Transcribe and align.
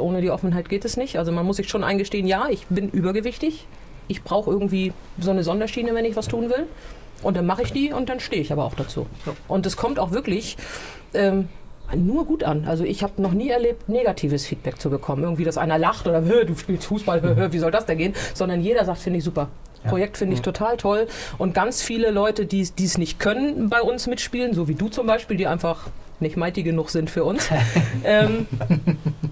Ohne 0.00 0.20
die 0.20 0.30
Offenheit 0.30 0.68
geht 0.68 0.84
es 0.84 0.96
nicht. 0.96 1.18
Also 1.18 1.32
man 1.32 1.46
muss 1.46 1.56
sich 1.56 1.68
schon 1.68 1.84
eingestehen, 1.84 2.26
ja, 2.26 2.48
ich 2.50 2.66
bin 2.68 2.90
übergewichtig. 2.90 3.66
Ich 4.08 4.22
brauche 4.22 4.50
irgendwie 4.50 4.92
so 5.18 5.30
eine 5.30 5.42
Sonderschiene, 5.42 5.94
wenn 5.94 6.04
ich 6.04 6.16
was 6.16 6.28
tun 6.28 6.48
will. 6.48 6.66
Und 7.22 7.36
dann 7.36 7.46
mache 7.46 7.62
ich 7.62 7.72
die 7.72 7.92
und 7.92 8.08
dann 8.08 8.20
stehe 8.20 8.42
ich 8.42 8.52
aber 8.52 8.64
auch 8.64 8.74
dazu. 8.74 9.06
Und 9.48 9.66
es 9.66 9.76
kommt 9.76 9.98
auch 9.98 10.12
wirklich 10.12 10.56
ähm, 11.14 11.48
nur 11.94 12.26
gut 12.26 12.44
an. 12.44 12.66
Also 12.66 12.84
ich 12.84 13.02
habe 13.02 13.20
noch 13.22 13.32
nie 13.32 13.48
erlebt, 13.48 13.88
negatives 13.88 14.46
Feedback 14.46 14.80
zu 14.80 14.90
bekommen. 14.90 15.22
Irgendwie, 15.22 15.44
dass 15.44 15.58
einer 15.58 15.78
lacht 15.78 16.06
oder 16.06 16.20
du 16.20 16.54
spielst 16.56 16.86
Fußball, 16.86 17.52
wie 17.52 17.58
soll 17.58 17.70
das 17.70 17.86
denn 17.86 17.98
gehen? 17.98 18.14
Sondern 18.34 18.60
jeder 18.60 18.84
sagt, 18.84 18.98
finde 18.98 19.18
ich 19.18 19.24
super. 19.24 19.48
Projekt 19.86 20.16
finde 20.16 20.34
ich 20.34 20.42
total 20.42 20.76
toll. 20.76 21.06
Und 21.38 21.54
ganz 21.54 21.82
viele 21.82 22.10
Leute, 22.10 22.46
die 22.46 22.60
es 22.60 22.98
nicht 22.98 23.18
können, 23.18 23.68
bei 23.68 23.82
uns 23.82 24.06
mitspielen, 24.06 24.54
so 24.54 24.68
wie 24.68 24.74
du 24.74 24.88
zum 24.88 25.06
Beispiel, 25.06 25.36
die 25.36 25.46
einfach 25.46 25.88
nicht 26.20 26.36
mighty 26.36 26.62
genug 26.62 26.90
sind 26.90 27.10
für 27.10 27.24
uns, 27.24 27.48
ähm, 28.04 28.46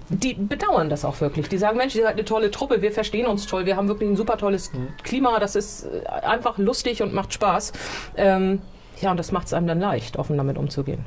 die 0.09 0.33
bedauern 0.35 0.89
das 0.89 1.03
auch 1.03 1.19
wirklich. 1.21 1.49
Die 1.49 1.57
sagen, 1.57 1.77
Mensch, 1.77 1.95
ihr 1.95 2.03
seid 2.03 2.13
eine 2.13 2.25
tolle 2.25 2.51
Truppe, 2.51 2.81
wir 2.81 2.91
verstehen 2.91 3.25
uns 3.25 3.47
toll, 3.47 3.65
wir 3.65 3.75
haben 3.75 3.87
wirklich 3.87 4.09
ein 4.09 4.15
super 4.15 4.37
tolles 4.37 4.71
Klima, 5.03 5.39
das 5.39 5.55
ist 5.55 5.85
äh, 5.85 6.07
einfach 6.07 6.57
lustig 6.57 7.01
und 7.01 7.13
macht 7.13 7.33
Spaß. 7.33 7.73
Ähm, 8.17 8.61
ja, 9.01 9.11
und 9.11 9.17
das 9.17 9.31
macht 9.31 9.47
es 9.47 9.53
einem 9.53 9.67
dann 9.67 9.79
leicht, 9.79 10.17
offen 10.17 10.37
damit 10.37 10.57
umzugehen. 10.57 11.05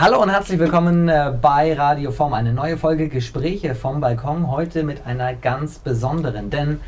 Hallo 0.00 0.22
und 0.22 0.30
herzlich 0.30 0.60
willkommen 0.60 1.08
äh, 1.08 1.36
bei 1.42 1.74
Radio 1.74 2.12
Form. 2.12 2.32
Eine 2.32 2.52
neue 2.52 2.76
Folge 2.76 3.08
Gespräche 3.08 3.74
vom 3.74 4.00
Balkon. 4.00 4.48
Heute 4.48 4.84
mit 4.84 5.04
einer 5.04 5.34
ganz 5.34 5.80
besonderen. 5.80 6.50
Denn 6.50 6.80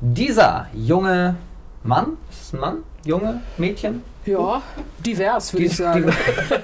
dieser 0.00 0.66
junge 0.74 1.36
Mann, 1.84 2.16
ist 2.28 2.42
es 2.42 2.52
ein 2.54 2.58
Mann? 2.58 2.78
Junge 3.04 3.40
Mädchen? 3.56 4.02
Ja, 4.24 4.62
divers 4.98 5.52
würde 5.52 5.66
ich 5.66 5.76
sagen. 5.76 6.12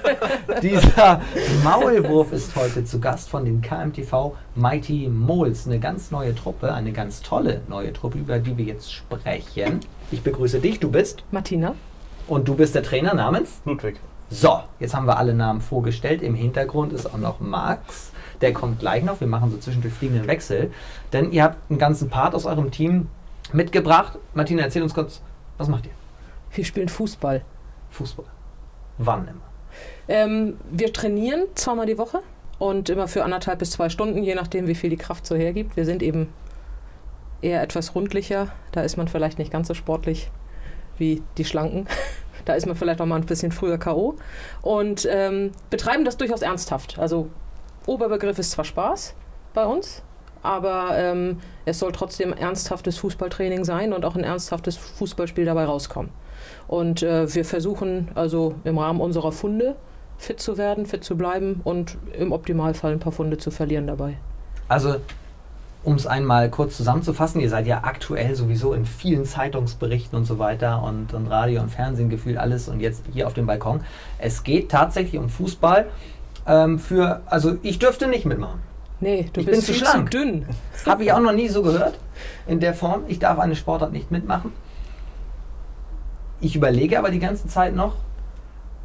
dieser 0.61 1.21
Maulwurf 1.63 2.33
ist 2.33 2.53
heute 2.57 2.83
zu 2.83 2.99
Gast 2.99 3.29
von 3.29 3.45
den 3.45 3.61
KMTV 3.61 4.35
Mighty 4.55 5.07
Moles. 5.07 5.67
Eine 5.67 5.79
ganz 5.79 6.11
neue 6.11 6.35
Truppe, 6.35 6.73
eine 6.73 6.91
ganz 6.91 7.21
tolle 7.21 7.61
neue 7.69 7.93
Truppe, 7.93 8.17
über 8.17 8.39
die 8.39 8.57
wir 8.57 8.65
jetzt 8.65 8.91
sprechen. 8.91 9.79
Ich 10.11 10.21
begrüße 10.21 10.59
dich, 10.59 10.81
du 10.81 10.91
bist 10.91 11.23
Martina. 11.31 11.75
und 12.27 12.45
du 12.49 12.55
bist 12.55 12.75
der 12.75 12.83
Trainer 12.83 13.13
namens? 13.13 13.61
Ludwig. 13.63 14.01
So, 14.33 14.61
jetzt 14.79 14.95
haben 14.95 15.05
wir 15.05 15.17
alle 15.17 15.35
Namen 15.35 15.61
vorgestellt. 15.61 16.23
Im 16.23 16.33
Hintergrund 16.33 16.91
ist 16.91 17.05
auch 17.05 17.19
noch 17.19 17.39
Max. 17.39 18.11
Der 18.41 18.51
kommt 18.51 18.79
gleich 18.79 19.03
noch. 19.03 19.19
Wir 19.19 19.27
machen 19.27 19.51
so 19.51 19.57
zwischendurch 19.57 19.93
fliegenden 19.93 20.25
Wechsel. 20.25 20.71
Denn 21.13 21.31
ihr 21.31 21.43
habt 21.43 21.69
einen 21.69 21.77
ganzen 21.77 22.09
Part 22.09 22.33
aus 22.33 22.47
eurem 22.47 22.71
Team 22.71 23.09
mitgebracht. 23.51 24.17
Martina, 24.33 24.63
erzähl 24.63 24.81
uns 24.81 24.95
kurz, 24.95 25.21
was 25.59 25.67
macht 25.67 25.85
ihr? 25.85 25.91
Wir 26.51 26.65
spielen 26.65 26.89
Fußball. 26.89 27.43
Fußball. 27.91 28.25
Wann 28.97 29.27
immer? 29.27 29.41
Ähm, 30.07 30.57
wir 30.71 30.91
trainieren 30.91 31.43
zweimal 31.53 31.85
die 31.85 31.99
Woche 31.99 32.21
und 32.57 32.89
immer 32.89 33.07
für 33.07 33.23
anderthalb 33.23 33.59
bis 33.59 33.69
zwei 33.69 33.89
Stunden, 33.89 34.23
je 34.23 34.33
nachdem, 34.33 34.65
wie 34.65 34.73
viel 34.73 34.89
die 34.89 34.97
Kraft 34.97 35.27
so 35.27 35.35
hergibt. 35.35 35.77
Wir 35.77 35.85
sind 35.85 36.01
eben 36.01 36.33
eher 37.43 37.61
etwas 37.61 37.93
rundlicher. 37.93 38.47
Da 38.71 38.81
ist 38.81 38.97
man 38.97 39.07
vielleicht 39.07 39.37
nicht 39.37 39.51
ganz 39.51 39.67
so 39.67 39.75
sportlich 39.75 40.31
wie 40.97 41.21
die 41.37 41.45
Schlanken. 41.45 41.85
Da 42.45 42.53
ist 42.53 42.65
man 42.65 42.75
vielleicht 42.75 43.01
auch 43.01 43.05
mal 43.05 43.15
ein 43.15 43.25
bisschen 43.25 43.51
früher 43.51 43.77
K.O. 43.77 44.15
Und 44.61 45.07
ähm, 45.09 45.51
betreiben 45.69 46.05
das 46.05 46.17
durchaus 46.17 46.41
ernsthaft. 46.41 46.99
Also 46.99 47.29
Oberbegriff 47.85 48.39
ist 48.39 48.51
zwar 48.51 48.65
Spaß 48.65 49.15
bei 49.53 49.65
uns, 49.65 50.03
aber 50.41 50.97
ähm, 50.97 51.39
es 51.65 51.79
soll 51.79 51.91
trotzdem 51.91 52.33
ernsthaftes 52.33 52.97
Fußballtraining 52.97 53.63
sein 53.63 53.93
und 53.93 54.05
auch 54.05 54.15
ein 54.15 54.23
ernsthaftes 54.23 54.77
Fußballspiel 54.77 55.45
dabei 55.45 55.65
rauskommen. 55.65 56.11
Und 56.67 57.03
äh, 57.03 57.33
wir 57.33 57.45
versuchen 57.45 58.09
also 58.15 58.55
im 58.63 58.77
Rahmen 58.77 58.99
unserer 58.99 59.31
Funde 59.31 59.75
fit 60.17 60.39
zu 60.39 60.57
werden, 60.57 60.85
fit 60.85 61.03
zu 61.03 61.17
bleiben 61.17 61.61
und 61.63 61.97
im 62.17 62.31
Optimalfall 62.31 62.93
ein 62.93 62.99
paar 62.99 63.11
Funde 63.11 63.37
zu 63.37 63.51
verlieren 63.51 63.87
dabei. 63.87 64.17
Also, 64.67 64.95
um 65.83 65.95
es 65.95 66.07
einmal 66.07 66.49
kurz 66.49 66.77
zusammenzufassen, 66.77 67.41
ihr 67.41 67.49
seid 67.49 67.67
ja 67.67 67.81
aktuell 67.83 68.35
sowieso 68.35 68.73
in 68.73 68.85
vielen 68.85 69.25
Zeitungsberichten 69.25 70.17
und 70.17 70.25
so 70.25 70.39
weiter 70.39 70.81
und, 70.83 71.13
und 71.13 71.27
Radio 71.27 71.61
und 71.61 71.69
Fernsehen 71.69 72.09
gefühlt 72.09 72.37
alles 72.37 72.69
und 72.69 72.79
jetzt 72.79 73.03
hier 73.11 73.27
auf 73.27 73.33
dem 73.33 73.45
Balkon. 73.45 73.81
Es 74.17 74.43
geht 74.43 74.69
tatsächlich 74.69 75.19
um 75.19 75.29
Fußball. 75.29 75.87
Ähm, 76.47 76.79
für, 76.79 77.21
also 77.25 77.57
ich 77.63 77.79
dürfte 77.79 78.07
nicht 78.07 78.25
mitmachen. 78.25 78.59
Nee, 78.99 79.29
du 79.33 79.41
Ich 79.41 79.45
bist 79.45 79.65
bin 79.67 79.73
zu 79.73 79.73
schlank. 79.73 80.11
zu 80.11 80.17
dünn. 80.17 80.45
Habe 80.85 81.03
ich 81.03 81.11
auch 81.11 81.19
noch 81.19 81.33
nie 81.33 81.49
so 81.49 81.61
gehört 81.61 81.99
in 82.47 82.59
der 82.61 82.73
Form. 82.73 83.03
Ich 83.07 83.19
darf 83.19 83.37
eine 83.39 83.55
Sportart 83.55 83.91
nicht 83.91 84.11
mitmachen. 84.11 84.51
Ich 86.39 86.55
überlege 86.55 86.97
aber 86.99 87.09
die 87.09 87.19
ganze 87.19 87.47
Zeit 87.47 87.75
noch, 87.75 87.95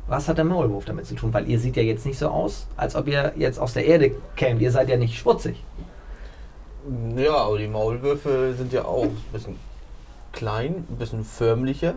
was 0.08 0.26
hat 0.28 0.38
der 0.38 0.44
Maulwurf 0.44 0.84
damit 0.84 1.06
zu 1.06 1.14
tun? 1.14 1.34
Weil 1.34 1.48
ihr 1.48 1.58
seht 1.60 1.76
ja 1.76 1.82
jetzt 1.82 2.06
nicht 2.06 2.18
so 2.18 2.28
aus, 2.28 2.66
als 2.76 2.96
ob 2.96 3.08
ihr 3.08 3.32
jetzt 3.36 3.58
aus 3.58 3.74
der 3.74 3.84
Erde 3.84 4.12
kämt. 4.36 4.60
Ihr 4.62 4.70
seid 4.72 4.88
ja 4.88 4.96
nicht 4.96 5.18
schmutzig. 5.18 5.62
Ja, 7.16 7.34
aber 7.34 7.58
die 7.58 7.68
Maulwürfe 7.68 8.54
sind 8.56 8.72
ja 8.72 8.84
auch 8.84 9.04
ein 9.04 9.24
bisschen 9.32 9.56
klein, 10.32 10.86
ein 10.88 10.96
bisschen 10.96 11.24
förmlicher 11.24 11.94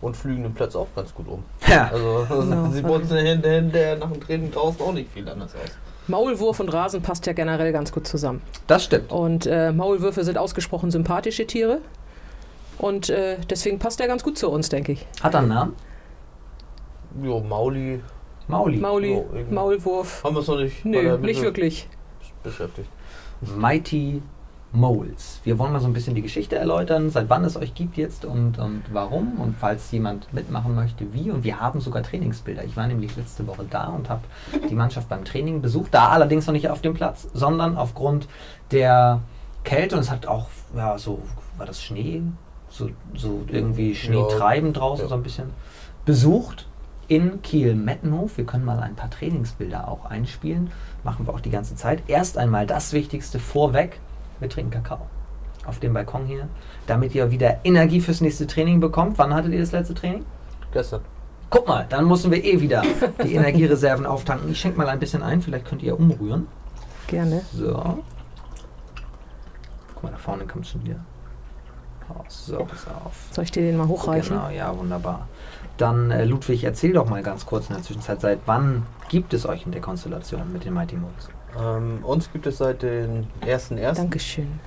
und 0.00 0.16
flügen 0.16 0.42
den 0.42 0.54
Platz 0.54 0.76
auch 0.76 0.88
ganz 0.94 1.14
gut 1.14 1.28
um. 1.28 1.44
Ja. 1.66 1.90
Also 1.92 2.26
Genau. 2.40 2.68
sie 2.72 2.82
putzen 2.82 3.18
hinter, 3.18 3.50
hinter 3.50 3.96
nach 3.96 4.10
dem 4.10 4.20
Training 4.20 4.50
draußen 4.50 4.80
auch 4.80 4.92
nicht 4.92 5.10
viel 5.12 5.28
anders 5.28 5.54
aus. 5.54 5.70
Maulwurf 6.06 6.60
und 6.60 6.72
Rasen 6.72 7.02
passt 7.02 7.26
ja 7.26 7.32
generell 7.32 7.72
ganz 7.72 7.92
gut 7.92 8.06
zusammen. 8.06 8.42
Das 8.66 8.84
stimmt. 8.84 9.12
Und 9.12 9.46
äh, 9.46 9.72
Maulwürfe 9.72 10.24
sind 10.24 10.38
ausgesprochen 10.38 10.90
sympathische 10.90 11.46
Tiere. 11.46 11.80
Und 12.78 13.10
äh, 13.10 13.36
deswegen 13.48 13.78
passt 13.78 14.00
er 14.00 14.08
ganz 14.08 14.24
gut 14.24 14.38
zu 14.38 14.50
uns, 14.50 14.70
denke 14.70 14.92
ich. 14.92 15.06
Hat 15.22 15.34
er 15.34 15.40
einen 15.40 15.48
Namen? 15.48 15.76
Jo, 17.22 17.40
Mauli 17.40 18.00
Mauli. 18.50 18.78
Mauli, 18.78 19.12
irgendwie. 19.12 19.54
Maulwurf. 19.54 20.24
haben 20.24 20.34
wir 20.34 20.40
es 20.40 20.48
noch 20.48 20.58
nicht 20.58 20.84
Nö, 20.84 21.02
der 21.02 21.18
nicht 21.18 21.42
wirklich. 21.42 21.88
beschäftigt. 22.42 22.88
Mighty 23.40 24.22
Moles. 24.72 25.40
Wir 25.42 25.58
wollen 25.58 25.72
mal 25.72 25.80
so 25.80 25.88
ein 25.88 25.92
bisschen 25.92 26.14
die 26.14 26.22
Geschichte 26.22 26.56
erläutern, 26.56 27.10
seit 27.10 27.28
wann 27.28 27.44
es 27.44 27.56
euch 27.56 27.74
gibt 27.74 27.96
jetzt 27.96 28.24
und, 28.24 28.58
und 28.58 28.82
warum 28.92 29.40
und 29.40 29.56
falls 29.58 29.90
jemand 29.90 30.32
mitmachen 30.32 30.74
möchte, 30.76 31.12
wie. 31.12 31.30
Und 31.30 31.42
wir 31.42 31.58
haben 31.60 31.80
sogar 31.80 32.02
Trainingsbilder. 32.02 32.64
Ich 32.64 32.76
war 32.76 32.86
nämlich 32.86 33.16
letzte 33.16 33.46
Woche 33.48 33.64
da 33.68 33.88
und 33.88 34.08
habe 34.08 34.22
die 34.68 34.74
Mannschaft 34.76 35.08
beim 35.08 35.24
Training 35.24 35.60
besucht, 35.60 35.92
da 35.92 36.08
allerdings 36.10 36.46
noch 36.46 36.52
nicht 36.52 36.68
auf 36.70 36.82
dem 36.82 36.94
Platz, 36.94 37.26
sondern 37.34 37.76
aufgrund 37.76 38.28
der 38.70 39.20
Kälte 39.64 39.96
und 39.96 40.02
es 40.02 40.10
hat 40.10 40.26
auch, 40.26 40.46
ja, 40.76 40.96
so, 40.98 41.20
war 41.56 41.66
das 41.66 41.82
Schnee? 41.82 42.22
So, 42.68 42.90
so 43.16 43.42
irgendwie 43.48 43.96
Schneetreiben 43.96 44.72
draußen, 44.72 45.06
Ja. 45.06 45.08
so 45.08 45.14
ein 45.16 45.24
bisschen 45.24 45.50
besucht 46.04 46.68
in 47.10 47.42
Kiel-Mettenhof. 47.42 48.38
Wir 48.38 48.46
können 48.46 48.64
mal 48.64 48.78
ein 48.78 48.94
paar 48.94 49.10
Trainingsbilder 49.10 49.88
auch 49.88 50.06
einspielen. 50.06 50.70
Machen 51.02 51.26
wir 51.26 51.34
auch 51.34 51.40
die 51.40 51.50
ganze 51.50 51.74
Zeit. 51.74 52.04
Erst 52.06 52.38
einmal 52.38 52.68
das 52.68 52.92
Wichtigste 52.92 53.40
vorweg. 53.40 53.98
Wir 54.38 54.48
trinken 54.48 54.70
Kakao. 54.70 55.08
Auf 55.66 55.80
dem 55.80 55.92
Balkon 55.92 56.24
hier. 56.26 56.48
Damit 56.86 57.12
ihr 57.16 57.32
wieder 57.32 57.64
Energie 57.64 58.00
fürs 58.00 58.20
nächste 58.20 58.46
Training 58.46 58.78
bekommt. 58.78 59.18
Wann 59.18 59.34
hattet 59.34 59.52
ihr 59.52 59.58
das 59.58 59.72
letzte 59.72 59.92
Training? 59.92 60.24
Gestern. 60.72 61.00
Guck 61.50 61.66
mal, 61.66 61.84
dann 61.88 62.06
müssen 62.06 62.30
wir 62.30 62.44
eh 62.44 62.60
wieder 62.60 62.84
die 63.24 63.34
Energiereserven 63.34 64.06
auftanken. 64.06 64.48
Ich 64.52 64.60
schenke 64.60 64.78
mal 64.78 64.88
ein 64.88 65.00
bisschen 65.00 65.24
ein. 65.24 65.42
Vielleicht 65.42 65.66
könnt 65.66 65.82
ihr 65.82 65.98
umrühren. 65.98 66.46
Gerne. 67.08 67.42
So. 67.52 68.04
Guck 69.94 70.02
mal, 70.04 70.12
da 70.12 70.16
vorne 70.16 70.46
kommt 70.46 70.68
schon 70.68 70.84
wieder. 70.84 71.00
Oh, 72.08 72.22
so, 72.28 72.64
pass 72.64 72.86
auf. 72.86 73.14
Soll 73.32 73.44
ich 73.44 73.50
dir 73.50 73.62
den 73.62 73.76
mal 73.76 73.88
hochreichen? 73.88 74.36
Genau, 74.36 74.48
ja, 74.50 74.76
wunderbar. 74.76 75.28
Dann, 75.76 76.10
äh, 76.10 76.24
Ludwig, 76.24 76.64
erzähl 76.64 76.92
doch 76.92 77.08
mal 77.08 77.22
ganz 77.22 77.46
kurz 77.46 77.68
in 77.68 77.74
der 77.74 77.82
Zwischenzeit, 77.82 78.20
seit 78.20 78.40
wann 78.46 78.86
gibt 79.08 79.32
es 79.32 79.46
euch 79.46 79.64
in 79.64 79.72
der 79.72 79.80
Konstellation 79.80 80.52
mit 80.52 80.64
den 80.64 80.74
Mighty 80.74 80.96
Moles? 80.96 81.28
Ähm, 81.58 82.04
uns 82.04 82.30
gibt 82.32 82.46
es 82.46 82.58
seit 82.58 82.82
den 82.82 83.26
1.1. 83.42 83.94
Dankeschön. 83.94 84.60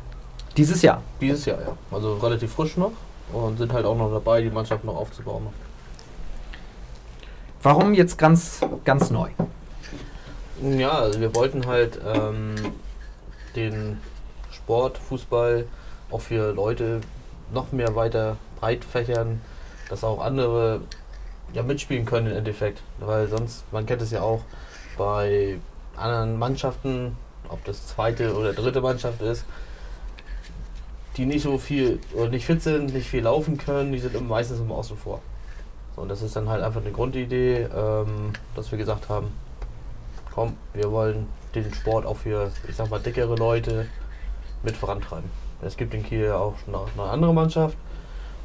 Dieses 0.58 0.82
Jahr. 0.82 1.02
dieses 1.20 1.46
Jahr, 1.46 1.62
ja. 1.62 1.78
Also 1.92 2.16
relativ 2.16 2.54
frisch 2.54 2.78
noch 2.78 2.92
und 3.32 3.58
sind 3.58 3.74
halt 3.74 3.86
auch 3.86 3.98
noch 3.98 4.12
dabei, 4.12 4.42
die 4.42 4.50
Mannschaft 4.50 4.84
noch 4.84 4.96
aufzubauen. 4.96 5.48
Warum 7.64 7.94
jetzt 7.94 8.18
ganz, 8.18 8.62
ganz 8.84 9.10
neu? 9.10 9.30
Ja, 10.62 10.92
also 10.92 11.20
wir 11.20 11.34
wollten 11.34 11.66
halt 11.66 12.00
ähm, 12.06 12.56
den 13.56 13.98
Sport, 14.52 14.98
Fußball 14.98 15.66
auch 16.12 16.22
für 16.22 16.54
Leute 16.54 17.02
noch 17.54 17.72
mehr 17.72 17.96
weiter 17.96 18.38
breit 18.60 18.84
fächern, 18.84 19.42
dass 19.90 20.04
auch 20.04 20.24
andere 20.24 20.82
ja, 21.54 21.64
mitspielen 21.64 22.06
können 22.06 22.28
im 22.28 22.38
Endeffekt. 22.38 22.82
Weil 23.00 23.28
sonst, 23.28 23.72
man 23.72 23.86
kennt 23.86 24.02
es 24.02 24.12
ja 24.12 24.22
auch 24.22 24.42
bei 24.98 25.58
anderen 25.96 26.38
Mannschaften, 26.38 27.18
ob 27.50 27.64
das 27.66 27.88
zweite 27.88 28.36
oder 28.36 28.54
dritte 28.54 28.82
Mannschaft 28.82 29.22
ist, 29.22 29.46
die 31.18 31.26
nicht 31.26 31.44
so 31.44 31.58
viel 31.58 32.00
oder 32.14 32.30
nicht 32.30 32.46
fit 32.46 32.62
sind, 32.62 32.94
nicht 32.94 33.08
viel 33.08 33.24
laufen 33.24 33.58
können, 33.58 33.92
die 33.92 34.00
sind 34.00 34.28
meistens 34.28 34.60
immer 34.60 34.76
außen 34.76 34.98
vor. 34.98 35.22
So, 35.96 36.02
und 36.02 36.10
das 36.10 36.24
ist 36.24 36.36
dann 36.36 36.50
halt 36.50 36.64
einfach 36.64 36.82
eine 36.82 36.92
Grundidee, 36.92 37.68
ähm, 37.76 38.34
dass 38.56 38.72
wir 38.72 38.80
gesagt 38.80 39.10
haben, 39.10 39.28
komm, 40.34 40.58
wir 40.74 40.92
wollen 40.92 41.28
den 41.54 41.72
Sport 41.72 42.08
auch 42.08 42.18
für, 42.18 42.52
ich 42.68 42.76
sag 42.76 42.90
mal, 42.90 43.00
dickere 43.00 43.36
Leute 43.36 43.86
mit 44.64 44.76
vorantreiben. 44.76 45.30
Es 45.62 45.78
gibt 45.78 45.94
in 45.94 46.04
Kiel 46.04 46.32
auch 46.32 46.56
noch 46.66 46.88
eine 46.98 47.10
andere 47.12 47.34
Mannschaft 47.34 47.78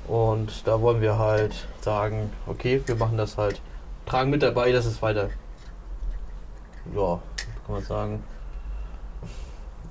und 0.09 0.67
da 0.67 0.81
wollen 0.81 1.01
wir 1.01 1.19
halt 1.19 1.55
sagen, 1.81 2.33
okay, 2.47 2.83
wir 2.87 2.97
machen 2.97 3.17
das 3.17 3.37
halt, 3.37 3.61
tragen 4.07 4.31
mit 4.31 4.43
dabei, 4.43 4.73
dass 4.73 4.87
es 4.87 5.01
weiter, 5.03 5.31
ja, 6.95 7.21
kann 7.67 7.75
man 7.75 7.85
sagen, 7.85 8.23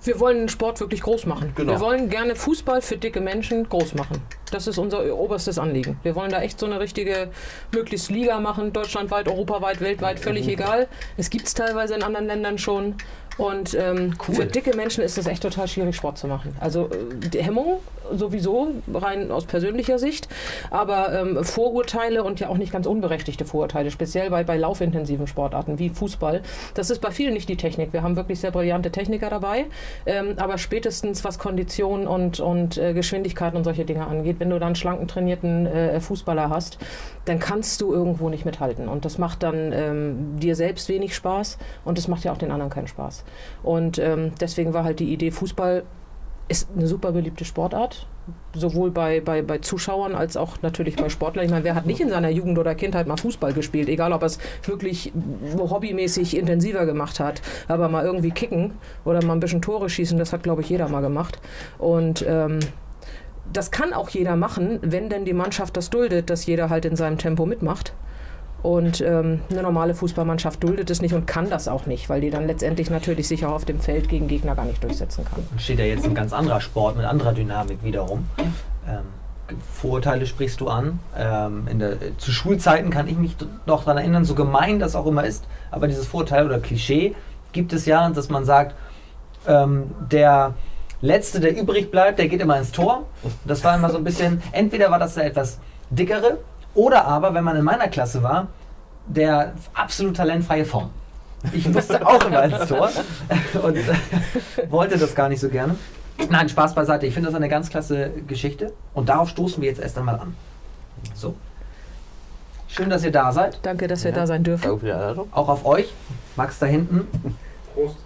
Wir 0.03 0.19
wollen 0.19 0.37
den 0.37 0.49
Sport 0.49 0.79
wirklich 0.79 1.01
groß 1.01 1.25
machen. 1.25 1.53
Genau. 1.55 1.73
Wir 1.73 1.79
wollen 1.79 2.09
gerne 2.09 2.35
Fußball 2.35 2.81
für 2.81 2.97
dicke 2.97 3.19
Menschen 3.19 3.67
groß 3.67 3.95
machen. 3.95 4.21
Das 4.51 4.67
ist 4.67 4.77
unser 4.77 5.13
oberstes 5.13 5.59
Anliegen. 5.59 5.99
Wir 6.03 6.15
wollen 6.15 6.31
da 6.31 6.41
echt 6.41 6.59
so 6.59 6.65
eine 6.65 6.79
richtige, 6.79 7.29
möglichst 7.73 8.09
Liga 8.09 8.39
machen, 8.39 8.71
deutschlandweit, 8.71 9.27
europaweit, 9.27 9.81
weltweit, 9.81 10.19
völlig 10.19 10.47
egal. 10.47 10.87
Es 11.17 11.29
gibt 11.29 11.47
es 11.47 11.53
teilweise 11.53 11.95
in 11.95 12.03
anderen 12.03 12.27
Ländern 12.27 12.57
schon. 12.57 12.95
Und 13.37 13.75
ähm, 13.75 14.15
Cool. 14.27 14.35
für 14.35 14.45
dicke 14.45 14.75
Menschen 14.75 15.03
ist 15.03 15.17
es 15.17 15.27
echt 15.27 15.43
total 15.43 15.67
schwierig, 15.67 15.95
Sport 15.95 16.17
zu 16.17 16.27
machen. 16.27 16.55
Also 16.59 16.89
äh, 17.33 17.41
Hemmung 17.41 17.79
sowieso, 18.11 18.69
rein 18.93 19.31
aus 19.31 19.45
persönlicher 19.45 19.99
Sicht, 19.99 20.27
aber 20.71 21.13
ähm, 21.13 21.43
Vorurteile 21.43 22.23
und 22.23 22.39
ja 22.39 22.49
auch 22.49 22.57
nicht 22.57 22.71
ganz 22.71 22.85
unberechtigte 22.85 23.45
Vorurteile, 23.45 23.91
speziell 23.91 24.29
bei, 24.29 24.43
bei 24.43 24.57
laufintensiven 24.57 25.27
Sportarten 25.27 25.79
wie 25.79 25.89
Fußball. 25.89 26.41
Das 26.73 26.89
ist 26.89 26.99
bei 26.99 27.11
vielen 27.11 27.33
nicht 27.33 27.49
die 27.49 27.57
Technik. 27.57 27.93
Wir 27.93 28.03
haben 28.03 28.15
wirklich 28.15 28.39
sehr 28.39 28.51
brillante 28.51 28.91
Techniker 28.91 29.29
dabei, 29.29 29.65
ähm, 30.05 30.35
aber 30.37 30.57
spätestens 30.57 31.23
was 31.23 31.39
Kondition 31.39 32.07
und, 32.07 32.39
und 32.39 32.77
äh, 32.77 32.93
Geschwindigkeit 32.93 33.55
und 33.55 33.63
solche 33.63 33.85
Dinge 33.85 34.07
angeht, 34.07 34.39
wenn 34.39 34.49
du 34.49 34.59
dann 34.59 34.75
schlanken 34.75 35.07
trainierten 35.07 35.65
äh, 35.65 35.99
Fußballer 35.99 36.49
hast, 36.49 36.77
dann 37.25 37.39
kannst 37.39 37.81
du 37.81 37.93
irgendwo 37.93 38.29
nicht 38.29 38.45
mithalten. 38.45 38.87
Und 38.87 39.05
das 39.05 39.17
macht 39.17 39.43
dann 39.43 39.71
ähm, 39.73 40.39
dir 40.39 40.55
selbst 40.55 40.87
wenig 40.89 41.15
Spaß 41.15 41.57
und 41.83 41.97
das 41.97 42.07
macht 42.07 42.23
ja 42.23 42.31
auch 42.31 42.37
den 42.37 42.51
anderen 42.51 42.71
keinen 42.71 42.87
Spaß. 42.87 43.23
Und 43.63 43.99
ähm, 43.99 44.31
deswegen 44.39 44.73
war 44.73 44.83
halt 44.83 44.99
die 44.99 45.11
Idee, 45.11 45.31
Fußball 45.31 45.83
ist 46.49 46.69
eine 46.75 46.87
super 46.87 47.11
beliebte 47.11 47.45
Sportart, 47.45 48.07
sowohl 48.53 48.91
bei, 48.91 49.19
bei, 49.19 49.41
bei 49.41 49.57
Zuschauern 49.57 50.15
als 50.15 50.37
auch 50.37 50.61
natürlich 50.61 50.95
bei 50.95 51.09
Sportlern. 51.09 51.45
Ich 51.45 51.51
meine, 51.51 51.63
wer 51.63 51.75
hat 51.75 51.85
nicht 51.85 51.99
in 51.99 52.09
seiner 52.09 52.29
Jugend 52.29 52.57
oder 52.57 52.75
Kindheit 52.75 53.07
mal 53.07 53.17
Fußball 53.17 53.53
gespielt, 53.53 53.89
egal 53.89 54.13
ob 54.13 54.21
er 54.21 54.27
es 54.27 54.39
wirklich 54.63 55.11
hobbymäßig 55.57 56.37
intensiver 56.37 56.85
gemacht 56.85 57.19
hat, 57.19 57.41
aber 57.67 57.89
mal 57.89 58.05
irgendwie 58.05 58.31
kicken 58.31 58.71
oder 59.03 59.23
mal 59.25 59.33
ein 59.33 59.39
bisschen 59.39 59.61
Tore 59.61 59.89
schießen, 59.89 60.17
das 60.17 60.33
hat, 60.33 60.43
glaube 60.43 60.61
ich, 60.61 60.69
jeder 60.69 60.87
mal 60.87 61.01
gemacht. 61.01 61.39
Und 61.77 62.25
ähm, 62.27 62.59
das 63.51 63.71
kann 63.71 63.93
auch 63.93 64.09
jeder 64.09 64.35
machen, 64.35 64.79
wenn 64.81 65.09
denn 65.09 65.25
die 65.25 65.33
Mannschaft 65.33 65.77
das 65.77 65.89
duldet, 65.89 66.29
dass 66.29 66.45
jeder 66.45 66.69
halt 66.69 66.85
in 66.85 66.95
seinem 66.95 67.17
Tempo 67.17 67.45
mitmacht. 67.45 67.93
Und 68.67 68.99
ähm, 68.99 69.39
eine 69.49 69.63
normale 69.63 69.95
Fußballmannschaft 69.95 70.61
duldet 70.61 70.89
es 70.89 71.01
nicht 71.01 71.13
und 71.13 71.25
kann 71.25 71.49
das 71.49 71.69
auch 71.69 71.85
nicht, 71.85 72.09
weil 72.09 72.19
die 72.19 72.29
dann 72.29 72.47
letztendlich 72.47 72.89
natürlich 72.89 73.25
sich 73.25 73.45
auch 73.45 73.53
auf 73.53 73.63
dem 73.63 73.79
Feld 73.79 74.09
gegen 74.09 74.27
Gegner 74.27 74.55
gar 74.55 74.65
nicht 74.65 74.83
durchsetzen 74.83 75.23
kann. 75.23 75.41
Steht 75.57 75.79
ja 75.79 75.85
jetzt 75.85 76.03
ein 76.03 76.13
ganz 76.13 76.33
anderer 76.33 76.59
Sport 76.59 76.97
mit 76.97 77.05
anderer 77.05 77.31
Dynamik 77.31 77.81
wiederum. 77.81 78.27
Ähm, 78.85 79.55
Vorurteile 79.73 80.25
sprichst 80.25 80.59
du 80.59 80.67
an. 80.67 80.99
Ähm, 81.17 81.79
der, 81.79 82.17
zu 82.17 82.33
Schulzeiten 82.33 82.89
kann 82.89 83.07
ich 83.07 83.17
mich 83.17 83.37
noch 83.65 83.85
daran 83.85 83.99
erinnern, 83.99 84.25
so 84.25 84.35
gemein 84.35 84.79
das 84.79 84.97
auch 84.97 85.05
immer 85.05 85.23
ist, 85.23 85.45
aber 85.71 85.87
dieses 85.87 86.05
Vorurteil 86.05 86.45
oder 86.45 86.59
Klischee 86.59 87.15
gibt 87.53 87.71
es 87.71 87.85
ja, 87.85 88.09
dass 88.09 88.27
man 88.27 88.43
sagt, 88.43 88.75
ähm, 89.47 89.91
der 90.11 90.55
Letzte, 90.99 91.39
der 91.39 91.57
übrig 91.57 91.89
bleibt, 91.89 92.19
der 92.19 92.27
geht 92.27 92.41
immer 92.41 92.57
ins 92.57 92.73
Tor. 92.73 93.05
Das 93.45 93.63
war 93.63 93.77
immer 93.77 93.89
so 93.91 93.97
ein 93.97 94.03
bisschen, 94.03 94.43
entweder 94.51 94.91
war 94.91 94.99
das 94.99 95.13
der 95.13 95.23
etwas 95.23 95.57
dickere 95.89 96.39
oder 96.77 97.05
aber, 97.05 97.33
wenn 97.33 97.43
man 97.43 97.57
in 97.57 97.63
meiner 97.65 97.87
Klasse 97.89 98.23
war, 98.23 98.47
der 99.07 99.53
absolut 99.73 100.15
talentfreie 100.15 100.63
Form. 100.63 100.89
Ich 101.53 101.67
musste 101.67 102.05
auch 102.05 102.23
immer 102.25 102.43
ins 102.43 102.67
Tor 102.67 102.89
und 103.63 103.75
äh, 103.75 103.83
wollte 104.69 104.97
das 104.97 105.13
gar 105.15 105.27
nicht 105.29 105.39
so 105.39 105.49
gerne. 105.49 105.75
Nein, 106.29 106.49
Spaß 106.49 106.73
beiseite. 106.75 107.05
Ich 107.05 107.13
finde 107.13 107.27
das 107.29 107.35
eine 107.35 107.47
ganz 107.49 107.69
klasse 107.69 108.09
Geschichte 108.27 108.73
und 108.93 109.09
darauf 109.09 109.29
stoßen 109.29 109.61
wir 109.61 109.69
jetzt 109.69 109.79
erst 109.81 109.97
einmal 109.97 110.19
an. 110.19 110.35
So. 111.13 111.35
Schön, 112.67 112.89
dass 112.89 113.03
ihr 113.03 113.11
da 113.11 113.31
seid. 113.31 113.59
Danke, 113.63 113.87
dass 113.87 114.03
wir 114.03 114.11
Ja. 114.11 114.17
da 114.17 114.27
sein 114.27 114.43
dürfen. 114.43 114.63
danke 114.63 114.79
für 114.79 114.85
die 114.87 114.91
Einladung. 114.91 115.27
Auch 115.31 115.47
auf 115.49 115.65
euch. 115.65 115.93
Max 116.35 116.59
da 116.59 116.65
hinten 116.65 117.07
Prost. 117.73 117.97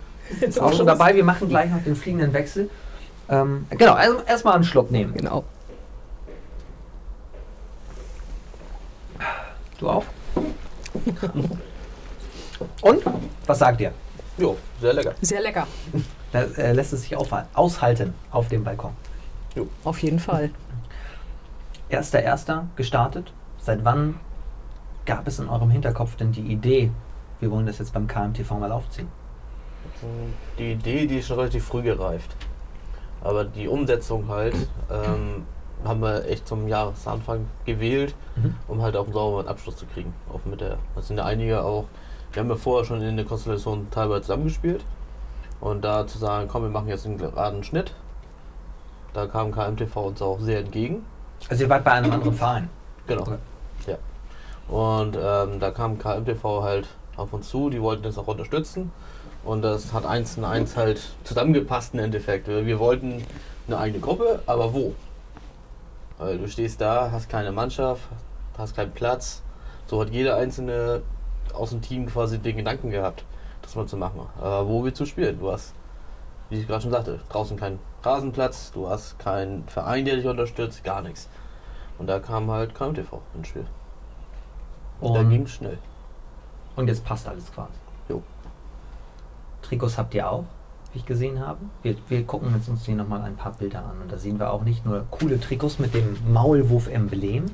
ist 0.41 0.59
auch 0.61 0.73
schon 0.73 0.85
dabei. 0.85 1.15
Wir 1.15 1.23
machen 1.23 1.49
gleich 1.49 1.71
noch 1.71 1.83
den 1.83 1.95
fliegenden 1.95 2.33
Wechsel. 2.33 2.69
Ähm, 3.29 3.65
genau, 3.69 3.93
also 3.93 4.19
erstmal 4.27 4.55
einen 4.55 4.63
Schluck 4.65 4.91
nehmen. 4.91 5.13
Genau. 5.13 5.43
Du 9.81 9.89
auch? 9.89 10.05
Und? 12.81 13.03
Was 13.47 13.59
sagt 13.59 13.81
ihr? 13.81 13.91
Jo, 14.37 14.55
sehr 14.79 14.93
lecker. 14.93 15.13
Sehr 15.21 15.41
lecker. 15.41 15.67
Da, 16.31 16.43
äh, 16.43 16.71
lässt 16.71 16.93
es 16.93 17.01
sich 17.01 17.17
aushalten 17.17 18.13
auf 18.29 18.47
dem 18.47 18.63
Balkon. 18.63 18.91
Auf 19.83 20.01
jeden 20.03 20.19
Fall. 20.19 20.51
Erster 21.89 22.21
Erster 22.21 22.67
gestartet. 22.75 23.33
Seit 23.57 23.83
wann 23.83 24.19
gab 25.05 25.27
es 25.27 25.39
in 25.39 25.49
eurem 25.49 25.71
Hinterkopf 25.71 26.15
denn 26.15 26.31
die 26.31 26.41
Idee, 26.41 26.91
wir 27.39 27.51
wollen 27.51 27.65
das 27.65 27.79
jetzt 27.79 27.91
beim 27.93 28.07
KMTV 28.07 28.51
mal 28.51 28.71
aufziehen? 28.71 29.07
Die 30.59 30.73
Idee, 30.73 31.07
die 31.07 31.17
ist 31.17 31.27
schon 31.27 31.39
relativ 31.39 31.65
früh 31.65 31.81
gereift. 31.81 32.35
Aber 33.21 33.43
die 33.43 33.67
Umsetzung 33.67 34.27
halt 34.29 34.55
ähm, 34.91 35.45
haben 35.85 36.01
wir 36.01 36.25
echt 36.27 36.47
zum 36.47 36.67
Jahresanfang 36.67 37.47
gewählt, 37.65 38.13
Mhm. 38.35 38.55
um 38.67 38.81
halt 38.81 38.95
auch 38.95 39.05
einen 39.05 39.13
sauberen 39.13 39.47
Abschluss 39.47 39.77
zu 39.77 39.85
kriegen. 39.85 40.13
Auch 40.33 40.39
mit 40.45 40.61
der, 40.61 40.77
das 40.95 41.07
sind 41.07 41.17
ja 41.17 41.25
einige 41.25 41.63
auch, 41.63 41.85
wir 42.33 42.41
haben 42.41 42.49
ja 42.49 42.55
vorher 42.55 42.85
schon 42.85 43.01
in 43.01 43.15
der 43.17 43.25
Konstellation 43.25 43.87
teilweise 43.91 44.21
zusammengespielt. 44.21 44.83
Und 45.59 45.83
da 45.83 46.07
zu 46.07 46.17
sagen, 46.17 46.47
komm, 46.51 46.63
wir 46.63 46.69
machen 46.69 46.87
jetzt 46.87 47.05
einen 47.05 47.17
geraden 47.17 47.63
Schnitt, 47.63 47.93
da 49.13 49.27
kam 49.27 49.51
KMTV 49.51 49.95
uns 49.97 50.21
auch 50.21 50.39
sehr 50.39 50.59
entgegen. 50.59 51.05
Also 51.49 51.63
ihr 51.63 51.69
wart 51.69 51.83
bei 51.83 51.91
einem 51.91 52.11
anderen 52.11 52.33
Verein. 52.33 52.69
Genau. 53.07 53.21
Okay. 53.23 53.37
Ja. 53.87 53.97
Und 54.75 55.17
ähm, 55.21 55.59
da 55.59 55.71
kam 55.71 55.99
KMTV 55.99 56.63
halt 56.63 56.87
auf 57.17 57.33
uns 57.33 57.49
zu, 57.49 57.69
die 57.69 57.81
wollten 57.81 58.03
das 58.03 58.17
auch 58.17 58.27
unterstützen. 58.27 58.91
Und 59.43 59.63
das 59.63 59.91
hat 59.91 60.05
eins 60.05 60.37
in 60.37 60.45
eins 60.45 60.77
halt 60.77 61.01
zusammengepasst 61.23 61.93
im 61.93 61.99
Endeffekt. 61.99 62.47
Wir 62.47 62.79
wollten 62.79 63.23
eine 63.67 63.77
eigene 63.77 63.99
Gruppe, 63.99 64.41
aber 64.45 64.73
wo? 64.73 64.93
Weil 66.21 66.37
du 66.37 66.47
stehst 66.47 66.79
da, 66.79 67.09
hast 67.11 67.29
keine 67.29 67.51
Mannschaft, 67.51 68.03
hast 68.55 68.75
keinen 68.75 68.91
Platz. 68.91 69.41
So 69.87 69.99
hat 69.99 70.11
jeder 70.11 70.35
einzelne 70.35 71.01
aus 71.51 71.71
dem 71.71 71.81
Team 71.81 72.05
quasi 72.05 72.37
den 72.37 72.57
Gedanken 72.57 72.91
gehabt, 72.91 73.25
das 73.63 73.75
mal 73.75 73.87
zu 73.87 73.97
machen. 73.97 74.27
Aber 74.37 74.67
wo 74.67 74.83
willst 74.83 74.99
du 74.99 75.05
spielen? 75.05 75.39
Du 75.39 75.51
hast, 75.51 75.73
wie 76.51 76.59
ich 76.59 76.67
gerade 76.67 76.83
schon 76.83 76.91
sagte, 76.91 77.19
draußen 77.29 77.57
keinen 77.57 77.79
Rasenplatz, 78.03 78.71
du 78.71 78.87
hast 78.87 79.17
keinen 79.17 79.67
Verein, 79.67 80.05
der 80.05 80.15
dich 80.15 80.27
unterstützt, 80.27 80.83
gar 80.83 81.01
nichts. 81.01 81.27
Und 81.97 82.05
da 82.05 82.19
kam 82.19 82.51
halt 82.51 82.75
KMTV 82.75 83.19
ins 83.33 83.47
Spiel. 83.47 83.65
Und 84.99 85.15
da 85.15 85.21
Und- 85.21 85.29
ging 85.31 85.47
schnell. 85.47 85.79
Und 86.75 86.87
jetzt 86.87 87.03
passt 87.03 87.27
alles 87.27 87.51
quasi. 87.51 87.73
Jo. 88.09 88.21
Trikots 89.63 89.97
habt 89.97 90.13
ihr 90.13 90.29
auch, 90.29 90.45
wie 90.93 90.99
ich 90.99 91.05
gesehen 91.05 91.39
habe. 91.39 91.59
Wir, 91.83 91.95
wir 92.09 92.23
gucken 92.23 92.53
jetzt 92.55 92.67
uns 92.69 92.85
hier 92.85 92.95
nochmal 92.95 93.21
ein 93.21 93.35
paar 93.35 93.53
Bilder 93.53 93.79
an. 93.79 94.01
Und 94.03 94.11
da 94.11 94.17
sehen 94.17 94.39
wir 94.39 94.51
auch 94.53 94.63
nicht 94.63 94.85
nur 94.85 95.05
coole 95.11 95.39
Trikots 95.39 95.79
mit 95.79 95.93
dem 95.93 96.17
Maulwurf-Emblem. 96.31 97.45